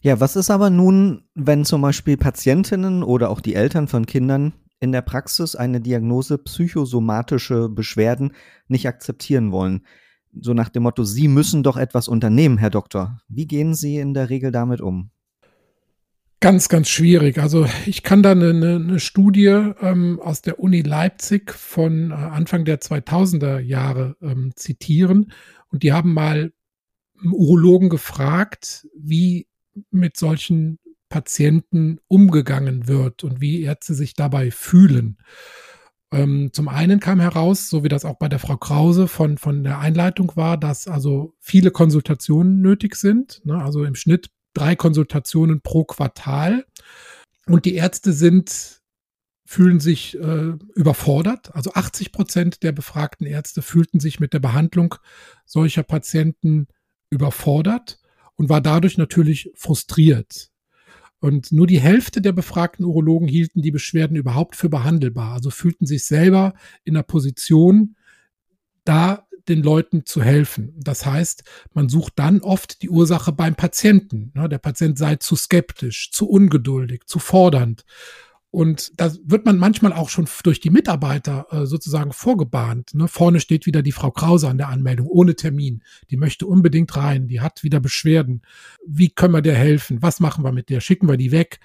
Ja, 0.01 0.19
was 0.19 0.35
ist 0.35 0.49
aber 0.49 0.69
nun, 0.69 1.25
wenn 1.35 1.65
zum 1.65 1.81
Beispiel 1.81 2.15
Patientinnen 2.15 3.03
oder 3.03 3.29
auch 3.29 3.41
die 3.41 3.55
Eltern 3.55 3.87
von 3.89 4.05
Kindern 4.05 4.53
in 4.79 4.93
der 4.93 5.01
Praxis 5.01 5.55
eine 5.55 5.81
Diagnose 5.81 6.37
psychosomatische 6.37 7.67
Beschwerden 7.67 8.31
nicht 8.69 8.87
akzeptieren 8.87 9.51
wollen? 9.51 9.85
So 10.39 10.53
nach 10.53 10.69
dem 10.69 10.83
Motto, 10.83 11.03
Sie 11.03 11.27
müssen 11.27 11.63
doch 11.63 11.75
etwas 11.75 12.07
unternehmen, 12.07 12.57
Herr 12.57 12.69
Doktor. 12.69 13.19
Wie 13.27 13.45
gehen 13.45 13.73
Sie 13.73 13.97
in 13.97 14.13
der 14.13 14.29
Regel 14.29 14.51
damit 14.51 14.79
um? 14.79 15.11
Ganz, 16.41 16.69
ganz 16.69 16.87
schwierig. 16.87 17.37
Also 17.37 17.67
ich 17.85 18.01
kann 18.01 18.23
da 18.23 18.31
eine, 18.31 18.51
eine 18.51 18.99
Studie 19.01 19.47
ähm, 19.81 20.21
aus 20.21 20.41
der 20.41 20.59
Uni 20.59 20.81
Leipzig 20.81 21.51
von 21.51 22.11
äh, 22.11 22.13
Anfang 22.13 22.63
der 22.63 22.79
2000er 22.79 23.59
Jahre 23.59 24.15
ähm, 24.21 24.53
zitieren. 24.55 25.33
Und 25.67 25.83
die 25.83 25.91
haben 25.91 26.13
mal 26.13 26.53
Urologen 27.21 27.89
gefragt, 27.89 28.87
wie 28.97 29.47
mit 29.91 30.15
solchen 30.15 30.79
Patienten 31.09 31.99
umgegangen 32.07 32.87
wird 32.87 33.25
und 33.25 33.41
wie 33.41 33.63
Ärzte 33.63 33.93
sich 33.93 34.13
dabei 34.13 34.49
fühlen. 34.49 35.17
Ähm, 36.11 36.51
zum 36.53 36.69
einen 36.69 37.01
kam 37.01 37.19
heraus, 37.19 37.69
so 37.69 37.83
wie 37.83 37.89
das 37.89 38.05
auch 38.05 38.17
bei 38.17 38.29
der 38.29 38.39
Frau 38.39 38.55
Krause 38.55 39.09
von, 39.09 39.37
von 39.37 39.65
der 39.65 39.79
Einleitung 39.79 40.31
war, 40.35 40.55
dass 40.57 40.87
also 40.87 41.35
viele 41.41 41.71
Konsultationen 41.71 42.61
nötig 42.61 42.95
sind. 42.95 43.41
Ne? 43.45 43.61
Also 43.61 43.83
im 43.83 43.95
Schnitt 43.95 44.29
drei 44.53 44.75
Konsultationen 44.75 45.61
pro 45.61 45.83
Quartal. 45.83 46.65
Und 47.45 47.65
die 47.65 47.75
Ärzte 47.75 48.13
sind, 48.13 48.81
fühlen 49.45 49.79
sich 49.79 50.17
äh, 50.19 50.53
überfordert. 50.75 51.55
Also 51.55 51.73
80 51.73 52.11
Prozent 52.11 52.63
der 52.63 52.71
befragten 52.71 53.25
Ärzte 53.25 53.61
fühlten 53.61 53.99
sich 53.99 54.19
mit 54.19 54.33
der 54.33 54.39
Behandlung 54.39 54.95
solcher 55.45 55.83
Patienten 55.83 56.67
überfordert 57.09 57.99
und 58.35 58.49
war 58.49 58.61
dadurch 58.61 58.97
natürlich 58.97 59.51
frustriert. 59.55 60.51
Und 61.19 61.51
nur 61.51 61.67
die 61.67 61.81
Hälfte 61.81 62.21
der 62.21 62.31
befragten 62.31 62.85
Urologen 62.85 63.27
hielten 63.27 63.61
die 63.61 63.71
Beschwerden 63.71 64.15
überhaupt 64.15 64.55
für 64.55 64.69
behandelbar, 64.69 65.33
also 65.33 65.49
fühlten 65.49 65.85
sich 65.85 66.05
selber 66.05 66.53
in 66.85 66.93
der 66.93 67.03
Position, 67.03 67.97
da 68.85 69.27
den 69.49 69.63
Leuten 69.63 70.05
zu 70.05 70.21
helfen. 70.21 70.73
Das 70.77 71.05
heißt, 71.05 71.43
man 71.73 71.89
sucht 71.89 72.13
dann 72.15 72.41
oft 72.41 72.81
die 72.81 72.89
Ursache 72.89 73.31
beim 73.31 73.55
Patienten. 73.55 74.31
Der 74.35 74.57
Patient 74.59 74.97
sei 74.97 75.15
zu 75.17 75.35
skeptisch, 75.35 76.11
zu 76.11 76.29
ungeduldig, 76.29 77.05
zu 77.05 77.19
fordernd. 77.19 77.83
Und 78.51 78.99
da 78.99 79.13
wird 79.25 79.45
man 79.45 79.59
manchmal 79.59 79.93
auch 79.93 80.09
schon 80.09 80.27
durch 80.43 80.59
die 80.59 80.71
Mitarbeiter 80.71 81.45
äh, 81.51 81.65
sozusagen 81.67 82.13
vorgebahnt. 82.13 82.95
Ne? 82.95 83.07
Vorne 83.07 83.39
steht 83.41 83.67
wieder 83.67 83.83
die 83.83 83.91
Frau 83.91 84.09
Krause 84.09 84.49
an 84.49 84.57
der 84.57 84.69
Anmeldung, 84.69 85.05
ohne 85.05 85.35
Termin. 85.35 85.83
Die 86.09 86.17
möchte 86.17 86.47
unbedingt 86.47 86.95
rein, 86.97 87.27
die 87.27 87.41
hat 87.41 87.63
wieder 87.63 87.79
Beschwerden. 87.79 88.41
Wie 88.87 89.09
können 89.09 89.35
wir 89.35 89.43
der 89.43 89.55
helfen? 89.55 90.01
Was 90.01 90.19
machen 90.19 90.43
wir 90.43 90.51
mit 90.51 90.69
der? 90.69 90.81
Schicken 90.81 91.07
wir 91.07 91.17
die 91.17 91.31
weg? 91.31 91.59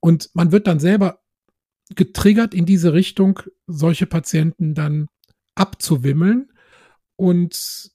Und 0.00 0.30
man 0.34 0.50
wird 0.50 0.66
dann 0.66 0.80
selber 0.80 1.20
getriggert 1.94 2.52
in 2.52 2.66
diese 2.66 2.92
Richtung, 2.92 3.40
solche 3.68 4.06
Patienten 4.06 4.74
dann 4.74 5.08
abzuwimmeln 5.54 6.50
und 7.18 7.90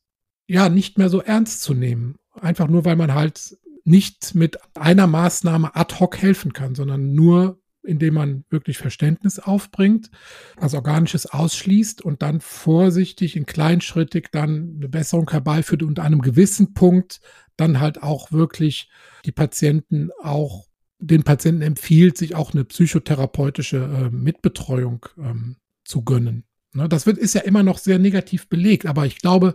ja, 0.47 0.69
nicht 0.69 0.97
mehr 0.97 1.09
so 1.09 1.21
ernst 1.21 1.61
zu 1.61 1.73
nehmen. 1.73 2.17
Einfach 2.33 2.67
nur, 2.67 2.85
weil 2.85 2.97
man 2.97 3.13
halt 3.13 3.57
nicht 3.85 4.35
mit 4.35 4.59
einer 4.75 5.07
Maßnahme 5.07 5.75
ad 5.75 5.95
hoc 5.99 6.17
helfen 6.17 6.53
kann, 6.53 6.75
sondern 6.75 7.13
nur 7.13 7.59
indem 7.85 8.13
man 8.13 8.45
wirklich 8.49 8.77
Verständnis 8.77 9.39
aufbringt, 9.39 10.09
was 10.55 10.73
Organisches 10.73 11.25
ausschließt 11.25 12.01
und 12.01 12.21
dann 12.21 12.39
vorsichtig 12.39 13.35
in 13.35 13.45
kleinschrittig 13.45 14.29
dann 14.31 14.75
eine 14.77 14.87
Besserung 14.87 15.29
herbeiführt 15.29 15.83
und 15.83 15.99
an 15.99 16.05
einem 16.05 16.21
gewissen 16.21 16.73
Punkt 16.73 17.19
dann 17.57 17.81
halt 17.81 18.01
auch 18.01 18.31
wirklich 18.31 18.89
die 19.25 19.33
Patienten 19.33 20.11
auch 20.21 20.67
den 20.99 21.23
Patienten 21.23 21.61
empfiehlt, 21.61 22.17
sich 22.17 22.35
auch 22.35 22.53
eine 22.53 22.63
psychotherapeutische 22.63 23.77
äh, 23.77 24.09
Mitbetreuung 24.09 25.05
ähm, 25.17 25.57
zu 25.83 26.03
gönnen. 26.03 26.45
Ne, 26.73 26.89
das 26.89 27.05
wird, 27.05 27.17
ist 27.17 27.35
ja 27.35 27.41
immer 27.41 27.63
noch 27.63 27.77
sehr 27.77 27.99
negativ 27.99 28.49
belegt, 28.49 28.85
aber 28.85 29.05
ich 29.05 29.19
glaube, 29.19 29.53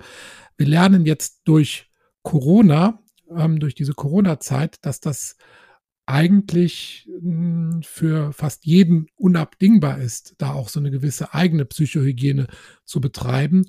wir 0.56 0.66
lernen 0.66 1.04
jetzt 1.04 1.42
durch 1.44 1.90
Corona, 2.22 3.02
ähm, 3.36 3.58
durch 3.58 3.74
diese 3.74 3.92
Corona-Zeit, 3.92 4.84
dass 4.84 5.00
das 5.00 5.36
eigentlich 6.06 7.08
hm, 7.20 7.82
für 7.82 8.32
fast 8.32 8.64
jeden 8.64 9.08
unabdingbar 9.16 9.98
ist, 9.98 10.36
da 10.38 10.52
auch 10.52 10.68
so 10.68 10.80
eine 10.80 10.90
gewisse 10.90 11.34
eigene 11.34 11.64
Psychohygiene 11.64 12.46
zu 12.84 13.00
betreiben 13.00 13.66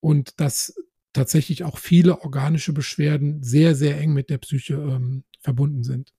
und 0.00 0.38
dass 0.40 0.74
tatsächlich 1.12 1.64
auch 1.64 1.78
viele 1.78 2.20
organische 2.20 2.72
Beschwerden 2.72 3.42
sehr, 3.42 3.74
sehr 3.74 3.98
eng 3.98 4.12
mit 4.12 4.30
der 4.30 4.38
Psyche 4.38 4.74
ähm, 4.74 5.24
verbunden 5.40 5.82
sind. 5.82 6.12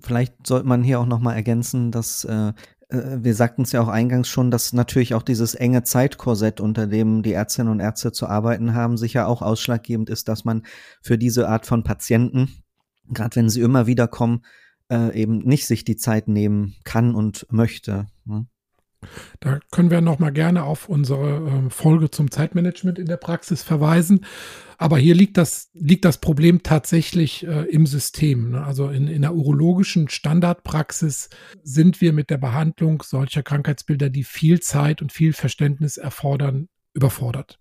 Vielleicht 0.00 0.46
sollte 0.46 0.66
man 0.66 0.82
hier 0.82 1.00
auch 1.00 1.06
nochmal 1.06 1.36
ergänzen, 1.36 1.90
dass 1.90 2.24
äh, 2.24 2.52
wir 2.90 3.34
sagten 3.34 3.62
es 3.62 3.72
ja 3.72 3.80
auch 3.80 3.88
eingangs 3.88 4.28
schon, 4.28 4.50
dass 4.50 4.72
natürlich 4.72 5.14
auch 5.14 5.22
dieses 5.22 5.54
enge 5.54 5.82
Zeitkorsett, 5.84 6.60
unter 6.60 6.86
dem 6.86 7.22
die 7.22 7.32
Ärztinnen 7.32 7.72
und 7.72 7.80
Ärzte 7.80 8.12
zu 8.12 8.26
arbeiten 8.26 8.74
haben, 8.74 8.96
sicher 8.96 9.26
auch 9.26 9.42
ausschlaggebend 9.42 10.10
ist, 10.10 10.28
dass 10.28 10.44
man 10.44 10.62
für 11.02 11.18
diese 11.18 11.48
Art 11.48 11.66
von 11.66 11.82
Patienten 11.82 12.64
gerade 13.08 13.36
wenn 13.36 13.48
sie 13.48 13.60
immer 13.60 13.86
wieder 13.86 14.08
kommen, 14.08 14.44
äh, 14.90 15.18
eben 15.18 15.38
nicht 15.38 15.66
sich 15.66 15.84
die 15.84 15.96
Zeit 15.96 16.28
nehmen 16.28 16.76
kann 16.84 17.14
und 17.14 17.46
möchte. 17.50 18.06
Ne? 18.24 18.46
Da 19.40 19.60
können 19.70 19.90
wir 19.90 20.00
noch 20.00 20.18
mal 20.18 20.30
gerne 20.30 20.64
auf 20.64 20.88
unsere 20.88 21.66
äh, 21.66 21.70
Folge 21.70 22.10
zum 22.10 22.30
Zeitmanagement 22.30 22.98
in 22.98 23.06
der 23.06 23.16
Praxis 23.16 23.62
verweisen. 23.62 24.24
Aber 24.78 24.98
hier 24.98 25.14
liegt 25.14 25.36
das, 25.36 25.70
liegt 25.74 26.04
das 26.04 26.18
Problem 26.18 26.62
tatsächlich 26.62 27.46
äh, 27.46 27.64
im 27.64 27.86
System. 27.86 28.50
Ne? 28.50 28.64
Also 28.64 28.88
in, 28.88 29.06
in 29.08 29.22
der 29.22 29.34
urologischen 29.34 30.08
Standardpraxis 30.08 31.30
sind 31.62 32.00
wir 32.00 32.12
mit 32.12 32.30
der 32.30 32.38
Behandlung 32.38 33.02
solcher 33.02 33.42
Krankheitsbilder, 33.42 34.10
die 34.10 34.24
viel 34.24 34.60
Zeit 34.60 35.02
und 35.02 35.12
viel 35.12 35.32
Verständnis 35.32 35.96
erfordern, 35.96 36.68
überfordert. 36.92 37.58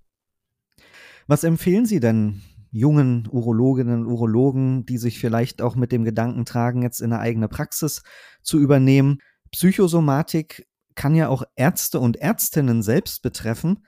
Was 1.27 1.43
empfehlen 1.43 1.85
Sie 1.85 1.99
denn 1.99 2.41
jungen 2.73 3.27
Urologinnen 3.31 4.01
und 4.01 4.11
Urologen, 4.11 4.85
die 4.85 4.97
sich 4.97 5.19
vielleicht 5.19 5.61
auch 5.61 5.75
mit 5.75 5.91
dem 5.91 6.03
Gedanken 6.03 6.43
tragen, 6.43 6.81
jetzt 6.81 7.01
in 7.01 7.13
eine 7.13 7.21
eigene 7.21 7.47
Praxis 7.47 8.01
zu 8.41 8.59
übernehmen. 8.59 9.19
Psychosomatik 9.51 10.67
kann 10.95 11.15
ja 11.15 11.27
auch 11.27 11.43
Ärzte 11.55 11.99
und 11.99 12.17
Ärztinnen 12.17 12.81
selbst 12.81 13.21
betreffen. 13.21 13.85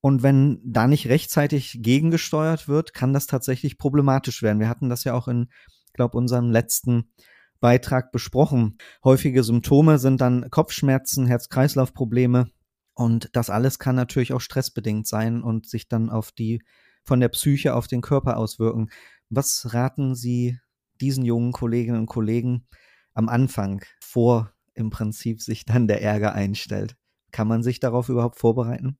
Und 0.00 0.22
wenn 0.22 0.60
da 0.64 0.88
nicht 0.88 1.06
rechtzeitig 1.08 1.78
gegengesteuert 1.80 2.68
wird, 2.68 2.92
kann 2.92 3.12
das 3.12 3.26
tatsächlich 3.26 3.78
problematisch 3.78 4.42
werden. 4.42 4.58
Wir 4.58 4.68
hatten 4.68 4.88
das 4.88 5.04
ja 5.04 5.14
auch 5.14 5.28
in, 5.28 5.48
glaube 5.92 6.18
unserem 6.18 6.50
letzten 6.50 7.12
Beitrag 7.60 8.10
besprochen. 8.10 8.78
Häufige 9.04 9.44
Symptome 9.44 9.98
sind 9.98 10.20
dann 10.20 10.50
Kopfschmerzen, 10.50 11.26
Herz-Kreislauf-Probleme. 11.26 12.50
Und 12.94 13.30
das 13.32 13.48
alles 13.48 13.78
kann 13.78 13.94
natürlich 13.94 14.32
auch 14.32 14.40
stressbedingt 14.40 15.06
sein 15.06 15.42
und 15.42 15.68
sich 15.68 15.88
dann 15.88 16.10
auf 16.10 16.32
die 16.32 16.62
von 17.04 17.20
der 17.20 17.28
Psyche 17.28 17.74
auf 17.74 17.86
den 17.86 18.00
Körper 18.00 18.36
auswirken. 18.36 18.90
Was 19.30 19.72
raten 19.72 20.14
Sie 20.14 20.58
diesen 21.00 21.24
jungen 21.24 21.52
Kolleginnen 21.52 22.00
und 22.00 22.06
Kollegen 22.06 22.66
am 23.14 23.28
Anfang, 23.28 23.84
vor 24.00 24.52
im 24.74 24.90
Prinzip 24.90 25.40
sich 25.40 25.64
dann 25.64 25.88
der 25.88 26.02
Ärger 26.02 26.34
einstellt? 26.34 26.96
Kann 27.30 27.48
man 27.48 27.62
sich 27.62 27.80
darauf 27.80 28.08
überhaupt 28.08 28.38
vorbereiten? 28.38 28.98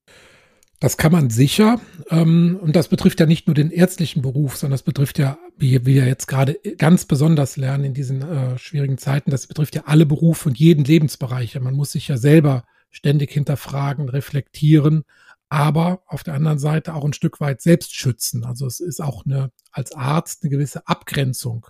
Das 0.83 0.97
kann 0.97 1.13
man 1.13 1.31
sicher. 1.31 1.81
Ähm, 2.11 2.59
und 2.61 2.75
das 2.75 2.89
betrifft 2.89 3.21
ja 3.21 3.27
nicht 3.27 3.47
nur 3.47 3.55
den 3.55 3.71
ärztlichen 3.71 4.21
Beruf, 4.21 4.57
sondern 4.57 4.73
das 4.73 4.83
betrifft 4.83 5.17
ja, 5.17 5.39
wie 5.57 5.87
wir 5.87 6.07
jetzt 6.07 6.27
gerade 6.27 6.59
ganz 6.77 7.05
besonders 7.05 7.57
lernen 7.57 7.85
in 7.85 7.95
diesen 7.95 8.23
äh, 8.23 8.59
schwierigen 8.59 8.99
Zeiten, 8.99 9.31
das 9.31 9.47
betrifft 9.47 9.77
ja 9.77 9.83
alle 9.87 10.07
Berufe 10.07 10.49
und 10.49 10.59
jeden 10.59 10.85
Lebensbereich. 10.85 11.59
Man 11.61 11.75
muss 11.75 11.93
sich 11.93 12.09
ja 12.09 12.17
selber 12.17 12.65
ständig 12.91 13.31
hinterfragen, 13.31 14.09
reflektieren, 14.09 15.05
aber 15.49 16.03
auf 16.07 16.25
der 16.25 16.35
anderen 16.35 16.59
Seite 16.59 16.95
auch 16.95 17.05
ein 17.05 17.13
Stück 17.13 17.41
weit 17.41 17.63
selbst 17.63 17.95
schützen. 17.95 18.45
Also 18.45 18.67
es 18.67 18.81
ist 18.81 19.01
auch 19.01 19.25
eine, 19.25 19.53
als 19.71 19.93
Arzt 19.93 20.43
eine 20.43 20.51
gewisse 20.51 20.89
Abgrenzung 20.89 21.69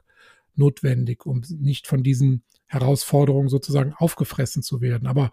notwendig, 0.54 1.26
um 1.26 1.42
nicht 1.58 1.86
von 1.86 2.02
diesen 2.02 2.42
Herausforderungen 2.66 3.48
sozusagen 3.48 3.92
aufgefressen 3.92 4.62
zu 4.62 4.80
werden. 4.80 5.06
Aber 5.06 5.30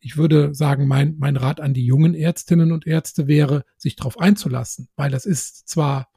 ich 0.00 0.16
würde 0.16 0.54
sagen, 0.54 0.86
mein, 0.86 1.16
mein 1.18 1.36
Rat 1.36 1.60
an 1.60 1.74
die 1.74 1.86
jungen 1.86 2.14
Ärztinnen 2.14 2.72
und 2.72 2.86
Ärzte 2.86 3.26
wäre, 3.26 3.64
sich 3.76 3.96
darauf 3.96 4.18
einzulassen, 4.18 4.88
weil 4.96 5.10
das 5.10 5.24
ist 5.26 5.68
zwar 5.68 6.08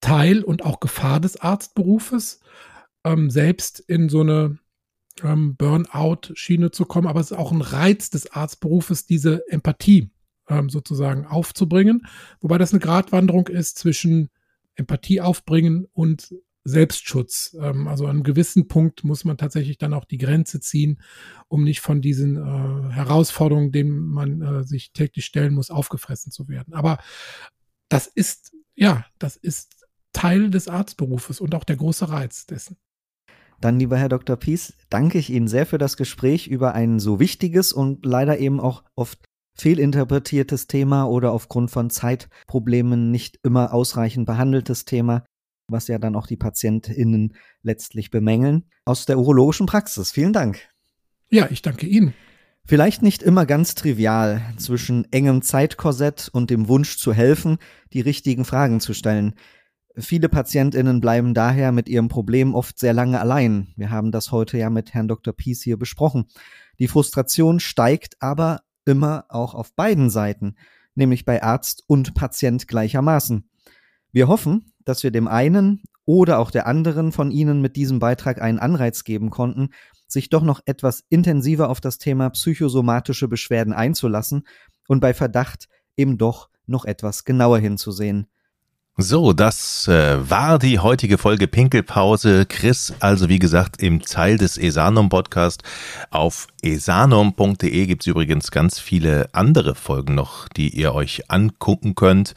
Teil 0.00 0.42
und 0.42 0.64
auch 0.64 0.80
Gefahr 0.80 1.20
des 1.20 1.40
Arztberufes, 1.40 2.40
ähm, 3.04 3.30
selbst 3.30 3.80
in 3.80 4.08
so 4.08 4.20
eine 4.20 4.58
ähm, 5.22 5.56
Burnout-Schiene 5.56 6.70
zu 6.70 6.84
kommen, 6.84 7.06
aber 7.08 7.20
es 7.20 7.30
ist 7.30 7.38
auch 7.38 7.52
ein 7.52 7.62
Reiz 7.62 8.10
des 8.10 8.30
Arztberufes, 8.30 9.06
diese 9.06 9.48
Empathie 9.48 10.10
ähm, 10.48 10.68
sozusagen 10.68 11.26
aufzubringen. 11.26 12.06
Wobei 12.40 12.58
das 12.58 12.72
eine 12.72 12.80
Gratwanderung 12.80 13.48
ist 13.48 13.78
zwischen 13.78 14.28
Empathie 14.74 15.20
aufbringen 15.20 15.86
und 15.92 16.34
Selbstschutz. 16.66 17.56
Ähm, 17.60 17.86
also 17.88 18.04
an 18.04 18.10
einem 18.10 18.22
gewissen 18.22 18.68
Punkt 18.68 19.04
muss 19.04 19.24
man 19.24 19.36
tatsächlich 19.36 19.78
dann 19.78 19.94
auch 19.94 20.04
die 20.04 20.18
Grenze 20.18 20.60
ziehen, 20.60 21.00
um 21.48 21.64
nicht 21.64 21.80
von 21.80 22.02
diesen 22.02 22.36
äh, 22.36 22.92
Herausforderungen, 22.92 23.72
denen 23.72 23.96
man 24.08 24.42
äh, 24.42 24.64
sich 24.64 24.92
täglich 24.92 25.24
stellen 25.24 25.54
muss, 25.54 25.70
aufgefressen 25.70 26.32
zu 26.32 26.48
werden. 26.48 26.74
Aber 26.74 26.98
das 27.88 28.06
ist, 28.06 28.52
ja, 28.74 29.06
das 29.18 29.36
ist 29.36 29.86
Teil 30.12 30.50
des 30.50 30.66
Arztberufes 30.66 31.40
und 31.40 31.54
auch 31.54 31.64
der 31.64 31.76
große 31.76 32.08
Reiz 32.08 32.46
dessen. 32.46 32.76
Dann, 33.60 33.78
lieber 33.78 33.96
Herr 33.96 34.08
Dr. 34.08 34.36
Pies, 34.36 34.74
danke 34.90 35.18
ich 35.18 35.30
Ihnen 35.30 35.48
sehr 35.48 35.66
für 35.66 35.78
das 35.78 35.96
Gespräch 35.96 36.46
über 36.46 36.74
ein 36.74 36.98
so 36.98 37.20
wichtiges 37.20 37.72
und 37.72 38.04
leider 38.04 38.38
eben 38.38 38.60
auch 38.60 38.82
oft 38.96 39.24
fehlinterpretiertes 39.56 40.66
Thema 40.66 41.04
oder 41.04 41.32
aufgrund 41.32 41.70
von 41.70 41.88
Zeitproblemen 41.88 43.10
nicht 43.10 43.38
immer 43.42 43.72
ausreichend 43.72 44.26
behandeltes 44.26 44.84
Thema, 44.84 45.24
was 45.68 45.88
ja 45.88 45.98
dann 45.98 46.16
auch 46.16 46.26
die 46.26 46.36
PatientInnen 46.36 47.34
letztlich 47.62 48.10
bemängeln. 48.10 48.64
Aus 48.84 49.06
der 49.06 49.18
urologischen 49.18 49.66
Praxis. 49.66 50.12
Vielen 50.12 50.32
Dank. 50.32 50.60
Ja, 51.28 51.48
ich 51.50 51.62
danke 51.62 51.86
Ihnen. 51.86 52.14
Vielleicht 52.68 53.02
nicht 53.02 53.22
immer 53.22 53.46
ganz 53.46 53.76
trivial, 53.76 54.42
zwischen 54.56 55.10
engem 55.12 55.42
Zeitkorsett 55.42 56.28
und 56.32 56.50
dem 56.50 56.66
Wunsch 56.66 56.98
zu 56.98 57.12
helfen, 57.12 57.58
die 57.92 58.00
richtigen 58.00 58.44
Fragen 58.44 58.80
zu 58.80 58.92
stellen. 58.92 59.34
Viele 59.96 60.28
PatientInnen 60.28 61.00
bleiben 61.00 61.32
daher 61.32 61.70
mit 61.70 61.88
ihrem 61.88 62.08
Problem 62.08 62.54
oft 62.54 62.78
sehr 62.78 62.92
lange 62.92 63.20
allein. 63.20 63.68
Wir 63.76 63.90
haben 63.90 64.10
das 64.10 64.32
heute 64.32 64.58
ja 64.58 64.68
mit 64.68 64.94
Herrn 64.94 65.08
Dr. 65.08 65.32
Pies 65.32 65.62
hier 65.62 65.78
besprochen. 65.78 66.26
Die 66.78 66.88
Frustration 66.88 67.60
steigt 67.60 68.16
aber 68.20 68.62
immer 68.84 69.24
auch 69.28 69.54
auf 69.54 69.72
beiden 69.74 70.10
Seiten, 70.10 70.56
nämlich 70.96 71.24
bei 71.24 71.42
Arzt 71.42 71.84
und 71.86 72.14
Patient 72.14 72.66
gleichermaßen. 72.66 73.48
Wir 74.12 74.28
hoffen, 74.28 74.72
dass 74.86 75.02
wir 75.02 75.10
dem 75.10 75.28
einen 75.28 75.82
oder 76.06 76.38
auch 76.38 76.50
der 76.50 76.66
anderen 76.66 77.12
von 77.12 77.30
Ihnen 77.30 77.60
mit 77.60 77.76
diesem 77.76 77.98
Beitrag 77.98 78.40
einen 78.40 78.58
Anreiz 78.58 79.04
geben 79.04 79.28
konnten, 79.28 79.70
sich 80.08 80.30
doch 80.30 80.42
noch 80.42 80.60
etwas 80.64 81.04
intensiver 81.10 81.68
auf 81.68 81.80
das 81.80 81.98
Thema 81.98 82.30
psychosomatische 82.30 83.28
Beschwerden 83.28 83.74
einzulassen 83.74 84.46
und 84.88 85.00
bei 85.00 85.12
Verdacht 85.12 85.68
eben 85.96 86.16
doch 86.16 86.48
noch 86.66 86.84
etwas 86.84 87.24
genauer 87.24 87.58
hinzusehen. 87.58 88.28
So, 88.98 89.34
das 89.34 89.88
äh, 89.88 90.30
war 90.30 90.58
die 90.58 90.78
heutige 90.78 91.18
Folge 91.18 91.46
Pinkelpause. 91.46 92.46
Chris, 92.46 92.94
also 92.98 93.28
wie 93.28 93.38
gesagt, 93.38 93.82
im 93.82 94.00
Teil 94.00 94.38
des 94.38 94.56
Esanum 94.56 95.10
Podcast. 95.10 95.62
Auf 96.08 96.46
esanum.de 96.62 97.86
gibt's 97.86 98.06
übrigens 98.06 98.50
ganz 98.50 98.78
viele 98.78 99.28
andere 99.32 99.74
Folgen 99.74 100.14
noch, 100.14 100.48
die 100.48 100.70
ihr 100.70 100.94
euch 100.94 101.30
angucken 101.30 101.94
könnt. 101.94 102.34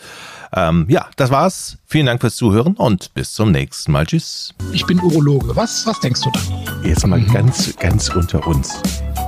Ähm, 0.54 0.86
ja, 0.90 1.08
das 1.16 1.30
war's. 1.30 1.78
Vielen 1.86 2.08
Dank 2.08 2.20
fürs 2.20 2.36
Zuhören 2.36 2.74
und 2.74 3.14
bis 3.14 3.32
zum 3.32 3.52
nächsten 3.54 3.94
Mal. 3.94 4.06
Tschüss. 4.06 4.54
Ich 4.74 4.86
bin 4.86 5.00
Urologe. 5.00 5.56
Was, 5.56 5.88
was 5.88 6.02
denkst 6.02 6.24
du 6.24 6.30
da? 6.32 6.42
Jetzt 6.84 7.08
mal 7.08 7.24
ganz, 7.24 7.74
ganz 7.78 8.10
unter 8.10 8.46
uns. 8.46 8.82